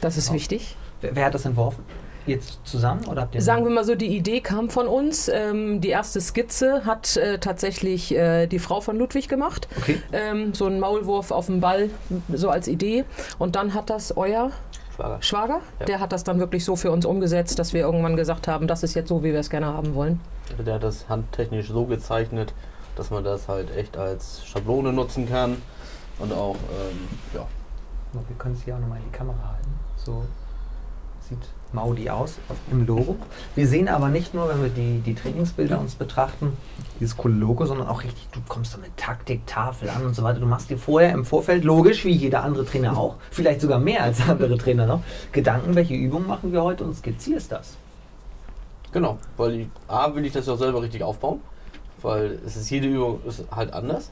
Das 0.00 0.16
ist 0.16 0.26
Genau. 0.26 0.36
wichtig. 0.36 0.76
Wer, 1.00 1.16
wer 1.16 1.24
hat 1.26 1.34
das 1.34 1.44
entworfen? 1.44 1.84
Jetzt 2.26 2.60
zusammen 2.64 3.04
oder 3.06 3.22
habt 3.22 3.34
ihr 3.34 3.42
Sagen 3.42 3.64
wir 3.64 3.70
mal 3.70 3.84
so, 3.84 3.94
die 3.94 4.16
Idee 4.16 4.40
kam 4.40 4.70
von 4.70 4.86
uns. 4.88 5.28
Ähm, 5.28 5.82
die 5.82 5.90
erste 5.90 6.20
Skizze 6.22 6.86
hat 6.86 7.18
äh, 7.18 7.38
tatsächlich 7.38 8.14
äh, 8.14 8.46
die 8.46 8.58
Frau 8.58 8.80
von 8.80 8.96
Ludwig 8.96 9.28
gemacht. 9.28 9.68
Okay. 9.76 10.00
Ähm, 10.12 10.54
so 10.54 10.64
ein 10.66 10.80
Maulwurf 10.80 11.30
auf 11.32 11.46
dem 11.46 11.60
Ball, 11.60 11.90
so 12.32 12.48
als 12.48 12.66
Idee. 12.66 13.04
Und 13.38 13.56
dann 13.56 13.74
hat 13.74 13.90
das 13.90 14.16
euer 14.16 14.52
Schwager. 14.96 15.18
Schwager, 15.20 15.60
Ja. 15.80 15.86
der 15.86 16.00
hat 16.00 16.12
das 16.12 16.24
dann 16.24 16.38
wirklich 16.38 16.64
so 16.64 16.76
für 16.76 16.90
uns 16.92 17.04
umgesetzt, 17.04 17.58
dass 17.58 17.74
wir 17.74 17.82
irgendwann 17.82 18.16
gesagt 18.16 18.48
haben, 18.48 18.68
das 18.68 18.82
ist 18.84 18.94
jetzt 18.94 19.08
so, 19.10 19.22
wie 19.22 19.32
wir 19.32 19.40
es 19.40 19.50
gerne 19.50 19.66
haben 19.66 19.94
wollen. 19.94 20.18
Der 20.64 20.74
hat 20.74 20.82
das 20.84 21.08
handtechnisch 21.10 21.68
so 21.68 21.84
gezeichnet, 21.84 22.54
dass 22.96 23.10
man 23.10 23.24
das 23.24 23.48
halt 23.48 23.74
echt 23.76 23.96
als 23.96 24.44
Schablone 24.46 24.92
nutzen 24.92 25.28
kann. 25.28 25.60
Und 26.18 26.32
auch, 26.32 26.54
ähm, 26.54 27.08
ja, 27.34 27.46
Wir 28.12 28.36
können 28.38 28.54
es 28.54 28.62
hier 28.62 28.76
auch 28.76 28.80
nochmal 28.80 28.98
in 28.98 29.04
die 29.04 29.16
Kamera 29.16 29.36
halten. 29.48 29.70
So 29.96 30.24
sieht 31.28 31.38
Maudi 31.72 32.08
aus 32.08 32.38
im 32.70 32.86
Logo. 32.86 33.16
Wir 33.56 33.66
sehen 33.66 33.88
aber 33.88 34.08
nicht 34.08 34.32
nur, 34.34 34.48
wenn 34.48 34.62
wir 34.62 34.68
die, 34.68 35.00
die 35.00 35.14
Trainingsbilder 35.14 35.80
uns 35.80 35.96
betrachten, 35.96 36.56
dieses 37.00 37.16
coole 37.16 37.34
Logo, 37.34 37.66
sondern 37.66 37.88
auch 37.88 38.04
richtig, 38.04 38.28
du 38.30 38.40
kommst 38.46 38.74
da 38.74 38.78
mit 38.78 38.96
Taktiktafel 38.96 39.88
an 39.88 40.04
und 40.06 40.14
so 40.14 40.22
weiter. 40.22 40.38
Du 40.38 40.46
machst 40.46 40.70
dir 40.70 40.78
vorher 40.78 41.12
im 41.12 41.24
Vorfeld, 41.24 41.64
logisch, 41.64 42.04
wie 42.04 42.12
jeder 42.12 42.44
andere 42.44 42.64
Trainer 42.64 42.96
auch, 42.96 43.16
vielleicht 43.32 43.60
sogar 43.60 43.80
mehr 43.80 44.04
als 44.04 44.20
andere 44.28 44.56
Trainer 44.56 44.86
noch, 44.86 45.00
Gedanken, 45.32 45.74
welche 45.74 45.94
Übungen 45.94 46.28
machen 46.28 46.52
wir 46.52 46.62
heute 46.62 46.84
und 46.84 46.94
skizzierst 46.94 47.50
das. 47.50 47.76
genau. 48.92 49.18
Weil 49.36 49.52
ich, 49.62 49.66
A, 49.88 50.14
will 50.14 50.24
ich 50.24 50.32
das 50.32 50.46
ja 50.46 50.52
auch 50.52 50.58
selber 50.58 50.80
richtig 50.80 51.02
aufbauen. 51.02 51.40
Weil 52.04 52.38
es 52.44 52.54
ist 52.56 52.70
jede 52.70 52.86
Übung 52.86 53.20
ist 53.26 53.44
halt 53.50 53.72
anders. 53.72 54.10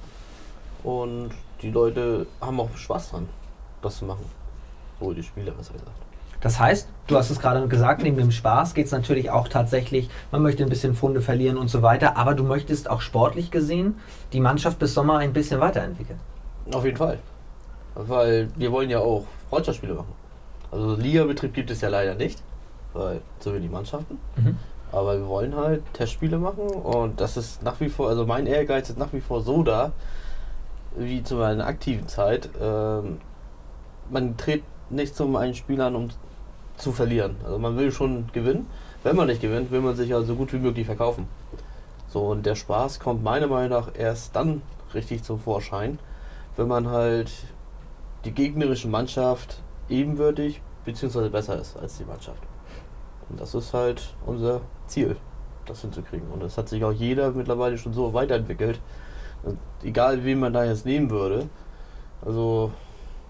Und 0.82 1.30
die 1.60 1.70
Leute 1.70 2.26
haben 2.40 2.58
auch 2.58 2.74
Spaß 2.74 3.10
dran, 3.10 3.28
das 3.82 3.98
zu 3.98 4.06
machen. 4.06 4.24
So 4.98 5.12
die 5.12 5.22
Spieler, 5.22 5.52
besser 5.52 5.74
gesagt. 5.74 5.90
Das 6.40 6.58
heißt, 6.58 6.88
du 7.06 7.16
hast 7.16 7.30
es 7.30 7.38
gerade 7.38 7.68
gesagt, 7.68 8.02
neben 8.02 8.16
dem 8.16 8.32
Spaß 8.32 8.74
geht 8.74 8.86
es 8.86 8.92
natürlich 8.92 9.30
auch 9.30 9.46
tatsächlich, 9.46 10.08
man 10.32 10.42
möchte 10.42 10.64
ein 10.64 10.70
bisschen 10.70 10.94
Funde 10.94 11.20
verlieren 11.20 11.56
und 11.56 11.68
so 11.68 11.82
weiter, 11.82 12.16
aber 12.16 12.34
du 12.34 12.42
möchtest 12.42 12.90
auch 12.90 13.00
sportlich 13.00 13.52
gesehen 13.52 13.94
die 14.32 14.40
Mannschaft 14.40 14.80
bis 14.80 14.94
Sommer 14.94 15.18
ein 15.18 15.32
bisschen 15.32 15.60
weiterentwickeln. 15.60 16.18
Auf 16.72 16.84
jeden 16.84 16.96
Fall. 16.96 17.18
Weil 17.94 18.48
wir 18.56 18.72
wollen 18.72 18.90
ja 18.90 19.00
auch 19.00 19.24
Freundschaftsspiele 19.50 19.94
machen. 19.94 20.12
Also 20.72 20.96
Ligabetrieb 20.96 21.52
gibt 21.52 21.70
es 21.70 21.82
ja 21.82 21.90
leider 21.90 22.14
nicht, 22.14 22.42
weil 22.94 23.20
so 23.38 23.54
wenig 23.54 23.70
Mannschaften. 23.70 24.18
Mhm. 24.36 24.56
Aber 24.92 25.18
wir 25.18 25.26
wollen 25.26 25.56
halt 25.56 25.82
Testspiele 25.94 26.38
machen 26.38 26.68
und 26.68 27.20
das 27.20 27.36
ist 27.36 27.62
nach 27.62 27.80
wie 27.80 27.88
vor, 27.88 28.08
also 28.08 28.26
mein 28.26 28.46
Ehrgeiz 28.46 28.90
ist 28.90 28.98
nach 28.98 29.12
wie 29.12 29.22
vor 29.22 29.40
so 29.40 29.62
da, 29.62 29.92
wie 30.94 31.22
zu 31.22 31.36
meiner 31.36 31.66
aktiven 31.66 32.06
Zeit. 32.08 32.50
Ähm, 32.60 33.18
man 34.10 34.36
tritt 34.36 34.62
nicht 34.90 35.16
zum 35.16 35.34
einen 35.36 35.54
Spiel 35.54 35.80
an, 35.80 35.96
um 35.96 36.08
zu 36.76 36.92
verlieren. 36.92 37.36
Also 37.44 37.58
man 37.58 37.76
will 37.76 37.90
schon 37.90 38.28
gewinnen. 38.32 38.66
Wenn 39.02 39.16
man 39.16 39.26
nicht 39.26 39.40
gewinnt, 39.40 39.70
will 39.70 39.80
man 39.80 39.96
sich 39.96 40.10
ja 40.10 40.20
so 40.22 40.34
gut 40.34 40.52
wie 40.52 40.58
möglich 40.58 40.86
verkaufen. 40.86 41.26
So, 42.08 42.26
und 42.26 42.44
der 42.44 42.54
Spaß 42.54 43.00
kommt 43.00 43.22
meiner 43.22 43.46
Meinung 43.46 43.70
nach 43.70 43.88
erst 43.96 44.36
dann 44.36 44.60
richtig 44.92 45.22
zum 45.22 45.40
Vorschein, 45.40 45.98
wenn 46.56 46.68
man 46.68 46.88
halt 46.88 47.32
die 48.26 48.32
gegnerische 48.32 48.88
Mannschaft 48.88 49.62
ebenwürdig 49.88 50.60
bzw. 50.84 51.30
besser 51.30 51.58
ist 51.58 51.76
als 51.78 51.96
die 51.96 52.04
Mannschaft. 52.04 52.42
Und 53.32 53.40
das 53.40 53.54
ist 53.54 53.72
halt 53.72 54.14
unser 54.26 54.60
Ziel, 54.86 55.16
das 55.64 55.80
hinzukriegen. 55.80 56.28
Und 56.28 56.42
das 56.42 56.58
hat 56.58 56.68
sich 56.68 56.84
auch 56.84 56.92
jeder 56.92 57.32
mittlerweile 57.32 57.78
schon 57.78 57.94
so 57.94 58.12
weiterentwickelt. 58.12 58.78
Und 59.42 59.58
egal, 59.82 60.22
wen 60.22 60.38
man 60.38 60.52
da 60.52 60.64
jetzt 60.64 60.84
nehmen 60.84 61.08
würde, 61.08 61.48
also 62.24 62.70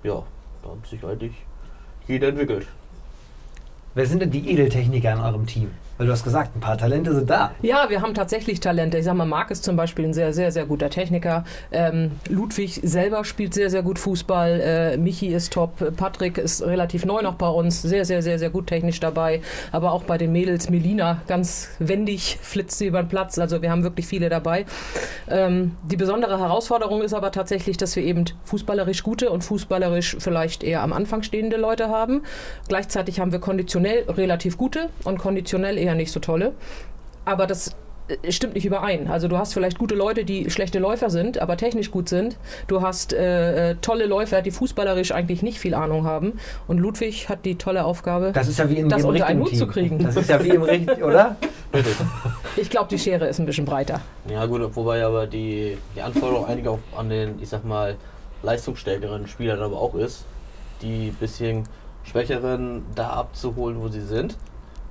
ja, 0.03 0.25
da 0.63 0.71
hat 0.71 0.87
sich 0.89 1.05
eigentlich 1.05 1.33
jeder 2.09 2.29
entwickelt. 2.29 2.67
Wer 3.95 4.07
sind 4.07 4.23
denn 4.23 4.33
die 4.33 4.51
Edeltechniker 4.51 5.13
in 5.13 5.21
eurem 5.21 5.47
Team? 5.47 5.71
Weil 6.03 6.07
du 6.07 6.15
hast 6.15 6.25
gesagt, 6.25 6.57
ein 6.57 6.59
paar 6.59 6.77
Talente 6.77 7.15
sind 7.15 7.31
da. 7.31 7.53
Ja, 7.63 7.89
wir 7.89 8.03
haben 8.03 8.13
tatsächlich 8.13 8.59
Talente. 8.59 8.99
Ich 8.99 9.05
sag 9.05 9.15
mal, 9.15 9.25
Marc 9.25 9.53
ist 9.53 9.63
zum 9.63 9.77
Beispiel 9.77 10.07
ein 10.07 10.13
sehr, 10.13 10.33
sehr, 10.33 10.51
sehr 10.51 10.67
guter 10.67 10.91
Techniker. 10.91 11.45
Ähm, 11.71 12.11
Ludwig 12.29 12.81
selber 12.83 13.25
spielt 13.25 13.55
sehr, 13.55 13.71
sehr 13.71 13.85
gut 13.85 14.01
Fußball. 14.01 14.61
Äh, 14.61 14.97
Michi 14.97 15.29
ist 15.29 15.53
top. 15.53 15.97
Patrick 15.97 16.39
ist 16.39 16.61
relativ 16.67 17.05
neu 17.05 17.23
noch 17.23 17.37
bei 17.37 17.49
uns. 17.49 17.83
Sehr, 17.83 18.05
sehr, 18.05 18.21
sehr, 18.21 18.41
sehr 18.41 18.51
gut 18.51 18.67
technisch 18.67 18.99
dabei. 18.99 19.43
Aber 19.71 19.93
auch 19.93 20.03
bei 20.03 20.19
den 20.19 20.33
Mädels, 20.33 20.71
Melina, 20.71 21.21
ganz 21.29 21.69
wendig, 21.79 22.37
flitzt 22.43 22.79
sie 22.79 22.87
über 22.87 23.01
den 23.01 23.09
Platz. 23.09 23.39
Also 23.39 23.63
wir 23.63 23.71
haben 23.71 23.85
wirklich 23.85 24.09
viele 24.09 24.29
dabei. 24.29 24.67
Ähm, 25.31 25.77
die 25.89 25.97
besondere 25.97 26.41
Herausforderung 26.41 27.03
ist 27.03 27.15
aber 27.15 27.31
tatsächlich, 27.31 27.77
dass 27.77 27.95
wir 27.95 28.03
eben 28.03 28.25
fußballerisch 28.43 29.05
gute 29.05 29.31
und 29.31 29.45
fußballerisch 29.45 30.17
vielleicht 30.19 30.65
eher 30.65 30.83
am 30.83 30.93
Anfang 30.93 31.23
stehende 31.23 31.59
Leute 31.59 31.91
haben. 31.91 32.23
Gleichzeitig 32.67 33.21
haben 33.21 33.31
wir 33.31 33.39
konditionell 33.39 34.03
relativ 34.11 34.59
gute 34.59 34.89
und 35.05 35.19
konditionell 35.19 35.79
eher 35.79 35.92
nicht 35.95 36.13
so 36.13 36.21
tolle. 36.21 36.53
Aber 37.25 37.47
das 37.47 37.77
äh, 38.09 38.33
stimmt 38.33 38.55
nicht 38.55 38.65
überein. 38.65 39.09
Also 39.09 39.29
du 39.29 39.39
hast 39.39 39.55
vielleicht 39.55 39.79
gute 39.79 39.95
Leute, 39.95 40.25
die 40.25 40.51
schlechte 40.51 40.79
Läufer 40.79 41.11
sind, 41.11 41.39
aber 41.39 41.57
technisch 41.57 41.91
gut 41.91 42.09
sind. 42.09 42.37
Du 42.67 42.83
hast 42.83 43.13
äh, 43.13 43.71
äh, 43.71 43.75
tolle 43.81 44.07
Läufer, 44.07 44.43
die 44.43 44.51
fußballerisch 44.51 45.13
eigentlich 45.13 45.43
nicht 45.43 45.59
viel 45.59 45.75
Ahnung 45.75 46.05
haben. 46.05 46.39
Und 46.67 46.79
Ludwig 46.79 47.29
hat 47.29 47.45
die 47.45 47.57
tolle 47.57 47.85
Aufgabe, 47.85 48.33
Das 48.33 48.49
ist 48.49 48.59
ja 48.59 48.67
das 48.67 49.05
unter 49.05 49.27
einen 49.27 49.41
Hut 49.41 49.51
zu 49.51 49.65
Team. 49.65 49.69
kriegen. 49.69 49.99
Das 49.99 50.17
ist 50.17 50.29
ja 50.29 50.43
wie 50.43 50.51
im 50.51 50.63
richtigen, 50.63 51.03
oder? 51.05 51.37
Ich 52.57 52.69
glaube, 52.71 52.89
die 52.91 52.99
Schere 52.99 53.27
ist 53.27 53.39
ein 53.39 53.47
bisschen 53.47 53.65
breiter. 53.65 54.01
Ja 54.29 54.45
gut, 54.47 54.61
wobei 54.77 55.05
aber 55.05 55.27
die, 55.27 55.79
die 55.97 56.03
Anforderung 56.03 56.47
einiger 56.47 56.73
auch 56.73 56.79
an 56.97 57.09
den, 57.09 57.41
ich 57.41 57.49
sag 57.49 57.65
mal, 57.65 57.97
leistungsstärkeren 58.43 59.27
Spielern 59.29 59.61
aber 59.61 59.77
auch 59.81 59.95
ist, 59.95 60.25
die 60.83 61.13
bisschen 61.19 61.65
schwächeren 62.05 62.85
da 62.95 63.11
abzuholen, 63.11 63.81
wo 63.81 63.89
sie 63.89 64.03
sind 64.03 64.37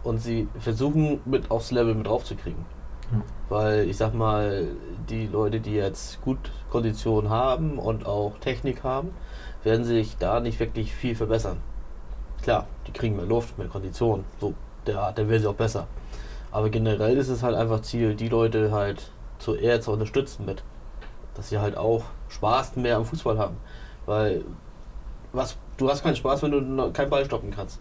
und 0.03 0.19
sie 0.19 0.47
versuchen 0.59 1.21
mit 1.25 1.51
aufs 1.51 1.71
Level 1.71 1.95
mit 1.95 2.07
draufzukriegen. 2.07 2.65
Ja. 3.11 3.21
Weil 3.49 3.89
ich 3.89 3.97
sag 3.97 4.13
mal, 4.13 4.67
die 5.09 5.27
Leute, 5.27 5.59
die 5.59 5.73
jetzt 5.73 6.21
gut 6.21 6.51
Kondition 6.69 7.29
haben 7.29 7.77
und 7.77 8.05
auch 8.05 8.37
Technik 8.39 8.83
haben, 8.83 9.11
werden 9.63 9.83
sich 9.83 10.17
da 10.17 10.39
nicht 10.39 10.59
wirklich 10.59 10.93
viel 10.93 11.15
verbessern. 11.15 11.57
Klar, 12.41 12.67
die 12.87 12.91
kriegen 12.91 13.15
mehr 13.15 13.25
Luft, 13.25 13.57
mehr 13.57 13.67
Kondition, 13.67 14.23
so 14.39 14.53
der, 14.87 15.11
der 15.11 15.29
werden 15.29 15.41
sie 15.41 15.47
auch 15.47 15.55
besser. 15.55 15.87
Aber 16.51 16.69
generell 16.69 17.17
ist 17.17 17.29
es 17.29 17.43
halt 17.43 17.55
einfach 17.55 17.81
Ziel, 17.81 18.15
die 18.15 18.27
Leute 18.29 18.71
halt 18.71 19.11
zu 19.37 19.55
eher 19.55 19.81
zu 19.81 19.91
unterstützen 19.91 20.45
mit. 20.45 20.63
Dass 21.35 21.49
sie 21.49 21.59
halt 21.59 21.77
auch 21.77 22.03
Spaß 22.29 22.75
mehr 22.75 22.97
am 22.97 23.05
Fußball 23.05 23.37
haben. 23.37 23.57
Weil 24.05 24.43
was, 25.33 25.57
du 25.77 25.89
hast 25.89 26.03
keinen 26.03 26.15
Spaß, 26.15 26.43
wenn 26.43 26.51
du 26.51 26.91
keinen 26.91 27.09
Ball 27.09 27.25
stoppen 27.25 27.51
kannst. 27.51 27.79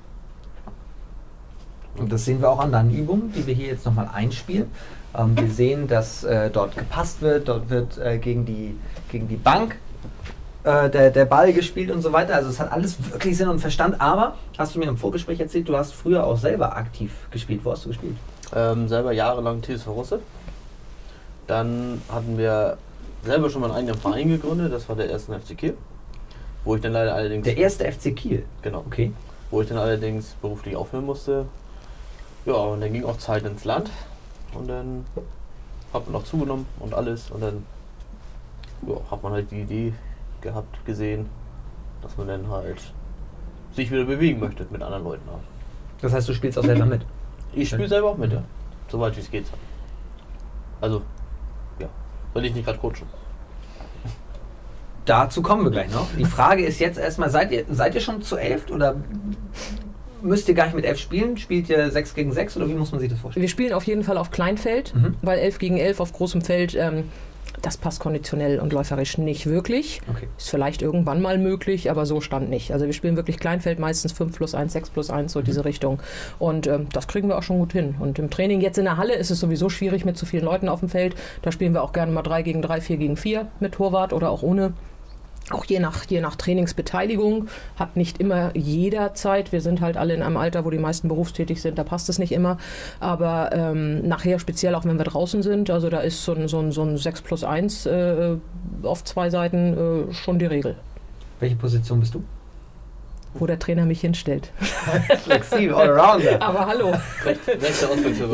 Und 1.97 2.13
das 2.13 2.25
sehen 2.25 2.41
wir 2.41 2.51
auch 2.51 2.61
an 2.61 2.73
deinen 2.73 2.91
Übungen, 2.95 3.33
die 3.33 3.47
wir 3.47 3.55
hier 3.55 3.69
jetzt 3.69 3.85
nochmal 3.85 4.09
einspielen. 4.13 4.71
Ähm, 5.17 5.37
wir 5.37 5.51
sehen, 5.51 5.89
dass 5.89 6.25
äh, 6.25 6.51
dort 6.51 6.77
gepasst 6.77 7.21
wird, 7.21 7.49
dort 7.49 7.71
wird 7.71 7.99
äh, 7.99 8.19
gegen, 8.19 8.45
die, 8.45 8.77
gegen 9.11 9.29
die 9.29 9.37
Bank 9.37 9.77
äh, 10.63 10.89
der, 10.91 11.11
der 11.11 11.25
Ball 11.25 11.53
gespielt 11.53 11.91
und 11.91 12.03
so 12.03 12.13
weiter. 12.13 12.35
Also 12.35 12.49
es 12.51 12.61
hat 12.61 12.73
alles 12.73 12.97
wirklich 13.13 13.37
Sinn 13.37 13.49
und 13.49 13.59
Verstand. 13.59 14.01
Aber, 14.01 14.37
hast 14.57 14.75
du 14.75 14.79
mir 14.79 14.87
im 14.87 14.97
Vorgespräch 14.97 15.41
erzählt, 15.41 15.69
du 15.69 15.77
hast 15.77 15.93
früher 15.93 16.25
auch 16.25 16.39
selber 16.39 16.77
aktiv 16.77 17.13
gespielt. 17.31 17.61
Wo 17.65 17.73
hast 17.73 17.85
du 17.85 17.89
gespielt? 17.89 18.17
Ähm, 18.55 18.89
selber 18.89 19.13
jahrelang 19.13 19.63
TSV 19.63 19.89
Russe. 19.89 20.21
Dann 21.47 22.01
hatten 22.09 22.39
wir 22.39 22.79
selber 23.25 23.51
schon 23.51 23.61
mal 23.61 23.69
einen 23.69 23.77
eigenen 23.77 23.97
Verein 23.97 24.29
gegründet, 24.29 24.73
das 24.73 24.89
war 24.89 24.97
der 24.97 25.11
erste 25.11 25.39
FC 25.39 25.57
Kiel. 25.57 25.77
Wo 26.65 26.77
ich 26.77 26.83
dann 26.83 26.93
leider 26.93 27.15
allerdings. 27.15 27.45
Der 27.45 27.57
erste 27.57 27.91
FC 27.91 28.15
Kiel. 28.15 28.45
Genau. 28.63 28.85
Okay. 28.87 29.13
Wo 29.51 29.63
ich 29.63 29.69
dann 29.69 29.79
allerdings 29.79 30.37
beruflich 30.43 30.77
aufhören 30.77 31.07
musste. 31.07 31.47
Ja, 32.47 32.55
und 32.55 32.81
dann 32.81 32.93
ging 32.93 33.05
auch 33.05 33.19
Zeit 33.19 33.45
ins 33.45 33.65
Land. 33.65 33.91
Und 34.55 34.69
dann 34.69 35.05
hat 35.93 36.07
man 36.07 36.21
auch 36.21 36.25
zugenommen 36.25 36.67
und 36.79 36.95
alles. 36.95 37.31
Und 37.31 37.43
dann 37.43 37.65
ja, 38.87 38.97
hat 39.11 39.23
man 39.23 39.33
halt 39.33 39.51
die 39.51 39.63
Idee 39.63 39.93
gehabt, 40.41 40.85
gesehen, 40.85 41.29
dass 42.03 42.17
man 42.17 42.29
dann 42.29 42.49
halt 42.49 42.81
sich 43.75 43.91
wieder 43.91 44.05
bewegen 44.05 44.41
möchte 44.41 44.67
mit 44.71 44.83
anderen 44.83 45.05
Leuten 45.05 45.29
auch. 45.29 45.41
Das 46.01 46.13
heißt, 46.13 46.29
du 46.29 46.35
spielst 46.35 46.59
auch 46.59 46.65
selber 46.65 46.87
mit. 46.87 47.03
Ich 47.53 47.69
spiele 47.69 47.89
selber 47.89 48.11
auch 48.11 48.17
mit, 48.17 48.33
ja. 48.33 48.43
Soweit 48.89 49.17
wie 49.17 49.21
es 49.21 49.31
geht. 49.31 49.47
Also, 50.81 51.03
ja. 51.79 51.89
Wenn 52.33 52.45
ich 52.45 52.55
nicht 52.55 52.65
gerade 52.65 52.79
coache. 52.79 53.05
Dazu 55.05 55.43
kommen 55.43 55.65
wir 55.65 55.71
gleich 55.71 55.93
noch. 55.93 56.07
Die 56.17 56.25
Frage 56.25 56.65
ist 56.65 56.79
jetzt 56.79 56.99
erstmal, 56.99 57.31
seid 57.31 57.51
ihr, 57.51 57.65
seid 57.71 57.95
ihr 57.95 58.01
schon 58.01 58.23
zu 58.23 58.37
elf 58.37 58.71
oder 58.71 58.97
müsst 60.23 60.49
ihr 60.49 60.55
gar 60.55 60.67
nicht 60.67 60.75
mit 60.77 60.85
elf 60.85 60.99
spielen? 60.99 61.37
Spielt 61.37 61.69
ihr 61.69 61.91
6 61.91 62.15
gegen 62.15 62.33
6 62.33 62.57
oder 62.57 62.69
wie 62.69 62.75
muss 62.75 62.91
man 62.93 63.01
sich 63.01 63.11
das 63.11 63.19
vorstellen? 63.19 63.43
Wir 63.43 63.49
spielen 63.49 63.73
auf 63.73 63.85
jeden 63.85 64.05
Fall 64.05 64.19
auf 64.19 64.31
Kleinfeld, 64.31 64.95
Mhm. 64.95 65.15
weil 65.23 65.39
11 65.39 65.59
gegen 65.59 65.77
11 65.77 66.01
auf 66.01 66.13
großem 66.13 66.43
Feld, 66.43 66.75
ähm, 66.75 67.05
das 67.63 67.77
passt 67.77 68.01
konditionell 68.01 68.59
und 68.59 68.73
läuferisch 68.73 69.19
nicht 69.19 69.45
wirklich. 69.47 70.01
Okay. 70.09 70.29
Ist 70.39 70.49
vielleicht 70.49 70.81
irgendwann 70.81 71.21
mal 71.21 71.37
möglich, 71.37 71.91
aber 71.91 72.07
so 72.07 72.21
stand 72.23 72.49
nicht. 72.49 72.73
Also 72.73 72.87
wir 72.87 72.93
spielen 72.95 73.17
wirklich 73.17 73.39
Kleinfeld, 73.39 73.79
meistens 73.79 74.13
5 74.13 74.35
plus 74.35 74.55
1, 74.55 74.73
6 74.73 74.89
plus 74.91 75.11
1, 75.11 75.33
so 75.33 75.43
diese 75.43 75.65
Richtung. 75.67 76.01
Und 76.39 76.67
ähm, 76.69 76.87
das 76.93 77.07
kriegen 77.07 77.29
wir 77.29 77.37
auch 77.37 77.43
schon 77.43 77.59
gut 77.59 77.73
hin. 77.73 77.97
Und 77.99 78.19
im 78.19 78.31
Training 78.31 78.61
jetzt 78.63 78.79
in 78.79 78.85
der 78.85 78.97
Halle 78.97 79.15
ist 79.15 79.31
es 79.31 79.41
sowieso 79.41 79.69
schwierig 79.69 80.05
mit 80.07 80.17
zu 80.17 80.25
vielen 80.25 80.45
Leuten 80.45 80.69
auf 80.71 80.81
dem 80.81 80.89
Feld. 80.89 81.15
Da 81.43 81.53
spielen 81.53 81.75
wir 81.75 81.83
auch 81.83 81.93
gerne 81.93 82.13
mal 82.13 82.23
3 82.23 82.43
gegen 82.43 82.63
3, 82.63 82.81
4 82.81 82.97
gegen 82.97 83.17
4 83.17 83.49
mit 83.59 83.73
Torwart 83.73 84.13
oder 84.15 84.31
auch 84.31 84.43
ohne. 84.43 84.73
Auch 85.51 85.65
je 85.65 85.81
nach, 85.81 86.05
je 86.09 86.21
nach 86.21 86.37
Trainingsbeteiligung 86.37 87.49
hat 87.77 87.97
nicht 87.97 88.19
immer 88.19 88.57
jeder 88.57 89.15
Zeit. 89.15 89.53
Wir 89.53 89.61
sind 89.61 89.81
halt 89.81 89.97
alle 89.97 90.15
in 90.15 90.23
einem 90.23 90.37
Alter, 90.37 90.65
wo 90.65 90.71
die 90.71 90.79
meisten 90.79 91.09
berufstätig 91.09 91.61
sind, 91.61 91.79
da 91.79 91.85
passt 91.85 92.09
es 92.09 92.19
nicht 92.19 92.33
immer. 92.33 92.59
Aber 93.01 93.51
ähm, 93.53 94.07
nachher, 94.07 94.39
speziell 94.39 94.75
auch 94.75 94.85
wenn 94.85 94.97
wir 94.97 95.05
draußen 95.05 95.43
sind, 95.43 95.71
also 95.71 95.91
da 95.91 96.01
ist 96.01 96.25
so 96.25 96.35
ein, 96.35 96.49
so 96.49 96.61
ein, 96.61 96.71
so 96.73 96.83
ein 96.83 96.97
6 96.97 97.23
plus 97.23 97.45
1 97.45 97.87
äh, 97.87 98.37
auf 98.83 99.05
zwei 99.05 99.31
Seiten 99.31 100.09
äh, 100.11 100.15
schon 100.15 100.39
die 100.39 100.47
Regel, 100.47 100.77
Welche 101.41 101.57
Position 101.57 102.01
bist 102.01 102.15
du? 102.15 102.23
wo 103.35 103.47
der 103.47 103.59
Trainer 103.61 103.87
mich 103.87 104.01
hinstellt. 104.01 104.51
Flexibel, 105.23 105.75
Allrounder. 105.75 106.43
Aber 106.43 106.67
hallo, 106.67 106.95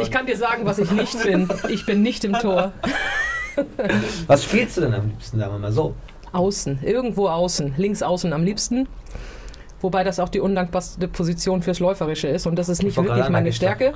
ich 0.01 0.11
kann 0.11 0.25
dir 0.25 0.37
sagen, 0.37 0.65
was 0.65 0.79
ich 0.79 0.91
nicht 0.91 1.23
bin. 1.23 1.49
Ich 1.69 1.85
bin 1.85 2.03
nicht 2.03 2.25
im 2.25 2.33
Tor. 2.33 2.73
Was 4.27 4.45
spielst 4.45 4.77
du 4.77 4.83
denn 4.83 4.95
am 4.95 5.09
liebsten, 5.09 5.39
sagen 5.39 5.53
wir 5.53 5.59
mal 5.59 5.73
so? 5.73 5.95
Außen, 6.33 6.81
irgendwo 6.83 7.29
außen, 7.29 7.75
links 7.77 8.03
außen 8.03 8.33
am 8.33 8.45
liebsten. 8.45 8.89
Wobei 9.81 10.05
das 10.05 10.19
auch 10.19 10.31
die 10.31 10.41
undankbarste 10.41 11.07
Position 11.07 11.63
fürs 11.63 11.81
Läuferische 11.81 12.29
ist 12.29 12.47
und 12.47 12.57
das 12.57 12.69
ist 12.69 12.83
nicht 12.83 12.97
wirklich 12.97 13.29
meine 13.29 13.53
Stärke. 13.53 13.93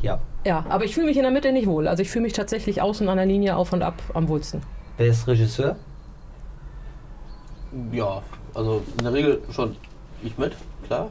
Ja. 0.00 0.20
Ja, 0.44 0.64
aber 0.68 0.84
ich 0.84 0.94
fühle 0.94 1.06
mich 1.06 1.16
in 1.16 1.22
der 1.22 1.30
Mitte 1.30 1.52
nicht 1.52 1.66
wohl. 1.66 1.86
Also 1.86 2.02
ich 2.02 2.10
fühle 2.10 2.22
mich 2.22 2.32
tatsächlich 2.32 2.80
außen 2.80 3.08
an 3.08 3.18
der 3.18 3.26
Linie 3.26 3.56
auf 3.56 3.72
und 3.72 3.82
ab 3.82 3.94
am 4.14 4.28
wohlsten. 4.28 4.62
Wer 4.96 5.08
ist 5.08 5.26
Regisseur? 5.26 5.76
Ja, 7.92 8.22
also 8.54 8.82
in 8.98 9.04
der 9.04 9.12
Regel 9.12 9.42
schon 9.50 9.76
ich 10.22 10.38
mit, 10.38 10.56
klar. 10.86 11.10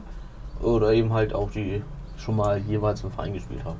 Oder 0.62 0.94
eben 0.94 1.14
halt 1.14 1.34
auch 1.34 1.52
die 1.52 1.84
schon 2.18 2.36
mal 2.36 2.58
jeweils 2.68 3.04
im 3.04 3.12
Verein 3.12 3.34
gespielt 3.34 3.64
haben. 3.64 3.78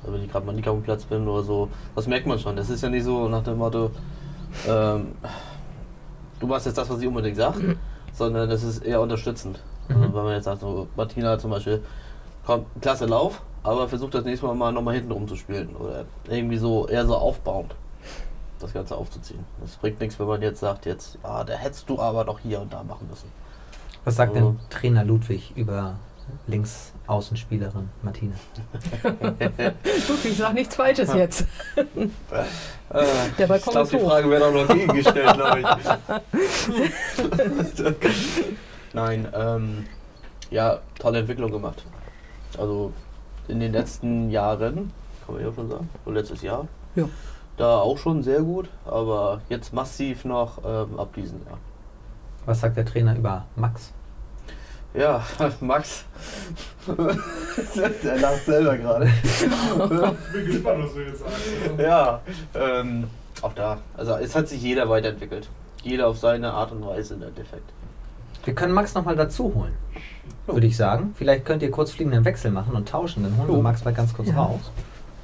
Also 0.00 0.14
wenn 0.14 0.24
ich 0.24 0.32
gerade 0.32 0.46
mal 0.46 0.54
nicht 0.54 0.68
auf 0.68 0.76
dem 0.76 0.82
Platz 0.82 1.04
bin 1.04 1.28
oder 1.28 1.42
so, 1.42 1.68
das 1.94 2.06
merkt 2.06 2.26
man 2.26 2.38
schon. 2.38 2.56
Das 2.56 2.70
ist 2.70 2.82
ja 2.82 2.88
nicht 2.88 3.04
so 3.04 3.28
nach 3.28 3.44
dem 3.44 3.58
Motto, 3.58 3.90
ähm, 4.66 5.08
du 6.44 6.50
machst 6.52 6.66
jetzt 6.66 6.76
das, 6.78 6.88
was 6.90 7.00
ich 7.00 7.06
unbedingt 7.08 7.36
sag, 7.36 7.54
sondern 8.12 8.48
das 8.48 8.62
ist 8.62 8.84
eher 8.84 9.00
unterstützend. 9.00 9.60
Also 9.88 10.00
Mhm. 10.00 10.14
wenn 10.14 10.24
man 10.24 10.34
jetzt 10.34 10.44
sagt, 10.44 10.60
so 10.60 10.86
Martina 10.96 11.38
zum 11.38 11.50
Beispiel, 11.50 11.82
kommt, 12.46 12.66
klasse 12.80 13.06
Lauf, 13.06 13.40
aber 13.62 13.88
versucht 13.88 14.14
das 14.14 14.24
nächste 14.24 14.46
Mal 14.46 14.54
mal 14.54 14.72
nochmal 14.72 14.94
hinten 14.94 15.12
rumzuspielen. 15.12 15.74
Oder 15.76 16.04
irgendwie 16.28 16.58
so 16.58 16.86
eher 16.86 17.06
so 17.06 17.16
aufbauend 17.16 17.74
das 18.60 18.72
Ganze 18.72 18.96
aufzuziehen. 18.96 19.44
Das 19.60 19.76
bringt 19.76 20.00
nichts, 20.00 20.18
wenn 20.18 20.26
man 20.26 20.40
jetzt 20.40 20.60
sagt, 20.60 20.86
jetzt, 20.86 21.18
ja, 21.22 21.44
da 21.44 21.52
hättest 21.54 21.88
du 21.88 21.98
aber 21.98 22.24
doch 22.24 22.38
hier 22.38 22.60
und 22.60 22.72
da 22.72 22.82
machen 22.82 23.06
müssen. 23.10 23.30
Was 24.04 24.16
sagt 24.16 24.34
Also- 24.36 24.50
denn 24.50 24.58
Trainer 24.70 25.04
Ludwig 25.04 25.52
über 25.56 25.94
Linksaußenspielerin 26.46 27.88
Martina? 28.02 28.34
Gut, 29.02 30.24
ich 30.24 30.36
sag 30.36 30.54
nichts 30.54 30.76
Falsches 30.76 31.12
jetzt. 31.14 31.46
Äh, 31.76 31.86
Der 33.38 33.46
Balkon 33.46 33.56
ich 33.56 33.64
glaube, 33.64 33.80
ist 33.82 33.92
die. 33.92 33.98
Frage 33.98 34.30
wäre 34.30 34.46
auch 34.46 34.52
noch 34.52 34.68
gegengestellt, 34.68 35.34
glaube 35.34 35.60
ich. 35.60 35.66
Nein, 38.94 39.28
ähm, 39.34 39.86
ja, 40.50 40.80
tolle 40.98 41.20
Entwicklung 41.20 41.50
gemacht. 41.50 41.84
Also 42.58 42.92
in 43.48 43.60
den 43.60 43.72
letzten 43.72 44.30
Jahren, 44.30 44.92
kann 45.26 45.34
man 45.34 45.44
ja 45.44 45.52
schon 45.52 45.68
sagen, 45.68 45.88
so 46.04 46.10
letztes 46.10 46.42
Jahr. 46.42 46.66
Ja. 46.94 47.08
Da 47.56 47.78
auch 47.78 47.98
schon 47.98 48.22
sehr 48.22 48.40
gut, 48.42 48.68
aber 48.84 49.40
jetzt 49.48 49.72
massiv 49.72 50.24
noch 50.24 50.58
ähm, 50.64 50.98
ab 50.98 51.12
diesem 51.14 51.44
Jahr. 51.46 51.58
Was 52.46 52.60
sagt 52.60 52.76
der 52.76 52.84
Trainer 52.84 53.16
über 53.16 53.44
Max? 53.56 53.92
Ja, 54.94 55.24
Max. 55.60 56.04
der 56.86 58.16
lacht 58.20 58.44
selber 58.44 58.76
gerade. 58.78 59.10
bin 60.32 60.46
gespannt, 60.46 60.84
was 60.84 60.94
du 60.94 61.00
jetzt 61.00 61.18
sagst. 61.20 61.34
Ja, 61.78 62.20
ähm, 62.54 63.04
auch 63.42 63.52
da. 63.54 63.78
Also 63.96 64.14
es 64.16 64.34
hat 64.36 64.48
sich 64.48 64.62
jeder 64.62 64.88
weiterentwickelt. 64.88 65.48
Jeder 65.82 66.06
auf 66.08 66.18
seine 66.18 66.52
Art 66.52 66.72
und 66.72 66.86
Weise 66.86 67.14
im 67.14 67.22
Endeffekt. 67.22 67.68
Wir 68.44 68.54
können 68.54 68.72
Max 68.72 68.94
nochmal 68.94 69.16
dazu 69.16 69.52
holen, 69.54 69.74
würde 70.46 70.66
ich 70.66 70.76
sagen. 70.76 71.14
Vielleicht 71.16 71.44
könnt 71.44 71.62
ihr 71.62 71.70
kurz 71.70 71.90
fliegenden 71.90 72.24
Wechsel 72.24 72.50
machen 72.50 72.74
und 72.76 72.88
tauschen. 72.88 73.22
Dann 73.24 73.36
holen 73.38 73.48
wir 73.48 73.54
Jo. 73.56 73.62
Max 73.62 73.84
mal 73.84 73.92
ganz 73.94 74.14
kurz 74.14 74.28
Ja. 74.28 74.36
raus. 74.42 74.70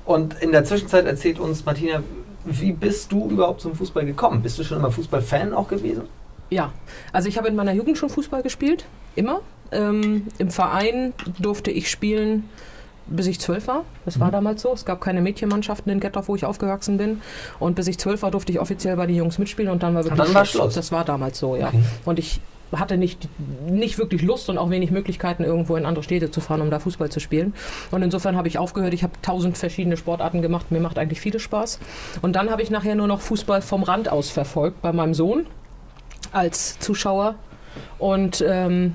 Und 0.04 0.34
in 0.42 0.52
der 0.52 0.64
Zwischenzeit 0.64 1.06
erzählt 1.06 1.38
uns 1.38 1.64
Martina, 1.64 2.02
wie 2.44 2.72
bist 2.72 3.12
du 3.12 3.28
überhaupt 3.30 3.60
zum 3.60 3.74
Fußball 3.74 4.04
gekommen? 4.04 4.42
Bist 4.42 4.58
du 4.58 4.64
schon 4.64 4.78
immer 4.78 4.90
Fußballfan 4.90 5.52
auch 5.54 5.68
gewesen? 5.68 6.02
Ja, 6.48 6.72
also 7.12 7.28
ich 7.28 7.38
habe 7.38 7.48
in 7.48 7.54
meiner 7.54 7.72
Jugend 7.72 7.96
schon 7.98 8.08
Fußball 8.10 8.42
gespielt, 8.42 8.86
immer. 9.14 9.40
Ähm, 9.72 10.26
Im 10.38 10.50
Verein 10.50 11.12
durfte 11.38 11.70
ich 11.70 11.90
spielen, 11.90 12.48
bis 13.06 13.26
ich 13.26 13.40
zwölf 13.40 13.66
war. 13.66 13.84
Das 14.04 14.20
war 14.20 14.28
Mhm. 14.28 14.32
damals 14.32 14.62
so. 14.62 14.72
Es 14.72 14.84
gab 14.84 15.00
keine 15.00 15.20
Mädchenmannschaften 15.20 15.90
in 15.92 16.00
Gettorf, 16.00 16.28
wo 16.28 16.36
ich 16.36 16.44
aufgewachsen 16.44 16.96
bin. 16.96 17.20
Und 17.58 17.74
bis 17.76 17.86
ich 17.88 17.98
zwölf 17.98 18.22
war, 18.22 18.30
durfte 18.30 18.52
ich 18.52 18.60
offiziell 18.60 18.96
bei 18.96 19.06
den 19.06 19.16
Jungs 19.16 19.38
mitspielen 19.38 19.70
und 19.70 19.82
dann 19.82 19.94
war 19.94 20.04
wirklich 20.04 20.24
dann 20.24 20.34
war 20.34 20.44
Schluss. 20.44 20.74
Das 20.74 20.92
war 20.92 21.04
damals 21.04 21.38
so, 21.38 21.56
ja. 21.56 21.68
Okay. 21.68 21.80
Und 22.04 22.18
ich 22.18 22.40
hatte 22.72 22.96
nicht, 22.96 23.28
nicht 23.68 23.98
wirklich 23.98 24.22
Lust 24.22 24.48
und 24.48 24.56
auch 24.56 24.70
wenig 24.70 24.92
Möglichkeiten, 24.92 25.42
irgendwo 25.42 25.74
in 25.74 25.84
andere 25.86 26.04
Städte 26.04 26.30
zu 26.30 26.40
fahren, 26.40 26.60
um 26.60 26.70
da 26.70 26.78
Fußball 26.78 27.10
zu 27.10 27.18
spielen. 27.18 27.52
Und 27.90 28.02
insofern 28.02 28.36
habe 28.36 28.46
ich 28.46 28.58
aufgehört. 28.58 28.94
Ich 28.94 29.02
habe 29.02 29.14
tausend 29.22 29.58
verschiedene 29.58 29.96
Sportarten 29.96 30.40
gemacht. 30.40 30.70
Mir 30.70 30.78
macht 30.78 30.96
eigentlich 30.96 31.20
vieles 31.20 31.42
Spaß. 31.42 31.80
Und 32.22 32.36
dann 32.36 32.48
habe 32.48 32.62
ich 32.62 32.70
nachher 32.70 32.94
nur 32.94 33.08
noch 33.08 33.20
Fußball 33.22 33.60
vom 33.60 33.82
Rand 33.82 34.08
aus 34.08 34.30
verfolgt 34.30 34.82
bei 34.82 34.92
meinem 34.92 35.14
Sohn 35.14 35.46
als 36.30 36.78
Zuschauer. 36.78 37.34
Und 37.98 38.44
ähm, 38.46 38.94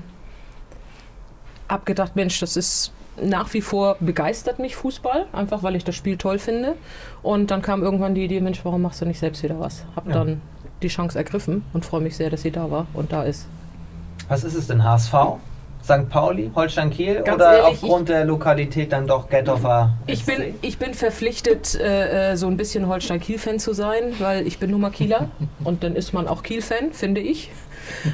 habe 1.68 1.84
gedacht, 1.84 2.16
Mensch, 2.16 2.38
das 2.40 2.56
ist 2.56 2.92
nach 3.20 3.52
wie 3.54 3.62
vor 3.62 3.96
begeistert 4.00 4.58
mich 4.58 4.76
Fußball, 4.76 5.26
einfach 5.32 5.62
weil 5.62 5.74
ich 5.74 5.84
das 5.84 5.94
Spiel 5.94 6.16
toll 6.18 6.38
finde. 6.38 6.74
Und 7.22 7.50
dann 7.50 7.62
kam 7.62 7.82
irgendwann 7.82 8.14
die 8.14 8.24
Idee, 8.24 8.40
Mensch, 8.40 8.60
warum 8.64 8.82
machst 8.82 9.00
du 9.00 9.06
nicht 9.06 9.18
selbst 9.18 9.42
wieder 9.42 9.58
was? 9.58 9.84
Hab 9.96 10.06
Ja. 10.06 10.12
dann 10.12 10.40
die 10.82 10.88
Chance 10.88 11.16
ergriffen 11.16 11.64
und 11.72 11.84
freue 11.84 12.02
mich 12.02 12.16
sehr, 12.16 12.28
dass 12.28 12.42
sie 12.42 12.50
da 12.50 12.70
war 12.70 12.86
und 12.92 13.12
da 13.12 13.22
ist. 13.22 13.46
Was 14.28 14.44
ist 14.44 14.54
es 14.54 14.66
denn? 14.66 14.84
HSV? 14.84 15.14
St. 15.82 16.08
Pauli? 16.10 16.50
Holstein 16.54 16.90
Kiel? 16.90 17.22
Ganz 17.22 17.36
oder 17.36 17.58
ehrlich, 17.58 17.82
aufgrund 17.82 18.08
der 18.08 18.24
Lokalität 18.24 18.92
dann 18.92 19.06
doch 19.06 19.28
Gettorfer? 19.28 19.94
Ich 20.06 20.24
SC? 20.24 20.26
bin, 20.36 20.54
ich 20.60 20.78
bin 20.78 20.94
verpflichtet, 20.94 21.76
äh, 21.76 22.32
äh, 22.32 22.36
so 22.36 22.48
ein 22.48 22.56
bisschen 22.56 22.88
Holstein-Kiel-Fan 22.88 23.60
zu 23.60 23.72
sein, 23.72 24.02
weil 24.18 24.46
ich 24.48 24.58
bin 24.58 24.72
nun 24.72 24.80
mal 24.80 24.90
Kieler 24.90 25.30
und 25.64 25.84
dann 25.84 25.94
ist 25.94 26.12
man 26.12 26.26
auch 26.26 26.42
Kiel-Fan, 26.42 26.92
finde 26.92 27.20
ich. 27.20 27.50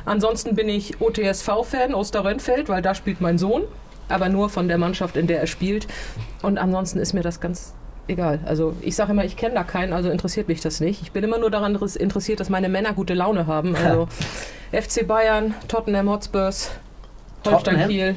Ansonsten 0.04 0.54
bin 0.54 0.68
ich 0.68 1.00
OTSV-Fan, 1.00 1.94
Osterrönfeld, 1.94 2.68
weil 2.68 2.82
da 2.82 2.94
spielt 2.94 3.20
mein 3.20 3.38
Sohn, 3.38 3.62
aber 4.08 4.28
nur 4.28 4.48
von 4.50 4.68
der 4.68 4.78
Mannschaft, 4.78 5.16
in 5.16 5.26
der 5.26 5.40
er 5.40 5.46
spielt. 5.46 5.86
Und 6.42 6.58
ansonsten 6.58 6.98
ist 6.98 7.12
mir 7.12 7.22
das 7.22 7.40
ganz 7.40 7.74
egal. 8.08 8.40
Also 8.44 8.74
ich 8.80 8.96
sage 8.96 9.12
immer, 9.12 9.24
ich 9.24 9.36
kenne 9.36 9.54
da 9.54 9.62
keinen, 9.64 9.92
also 9.92 10.10
interessiert 10.10 10.48
mich 10.48 10.60
das 10.60 10.80
nicht. 10.80 11.02
Ich 11.02 11.12
bin 11.12 11.22
immer 11.24 11.38
nur 11.38 11.50
daran 11.50 11.76
res- 11.76 11.96
interessiert, 11.96 12.40
dass 12.40 12.48
meine 12.50 12.68
Männer 12.68 12.92
gute 12.92 13.14
Laune 13.14 13.46
haben. 13.46 13.74
Also 13.76 14.08
FC 14.72 15.06
Bayern, 15.06 15.54
Tottenham 15.68 16.08
Hotspurs, 16.10 16.70
Holstein 17.44 17.74
Tottenham? 17.76 17.88
Kiel, 17.88 18.16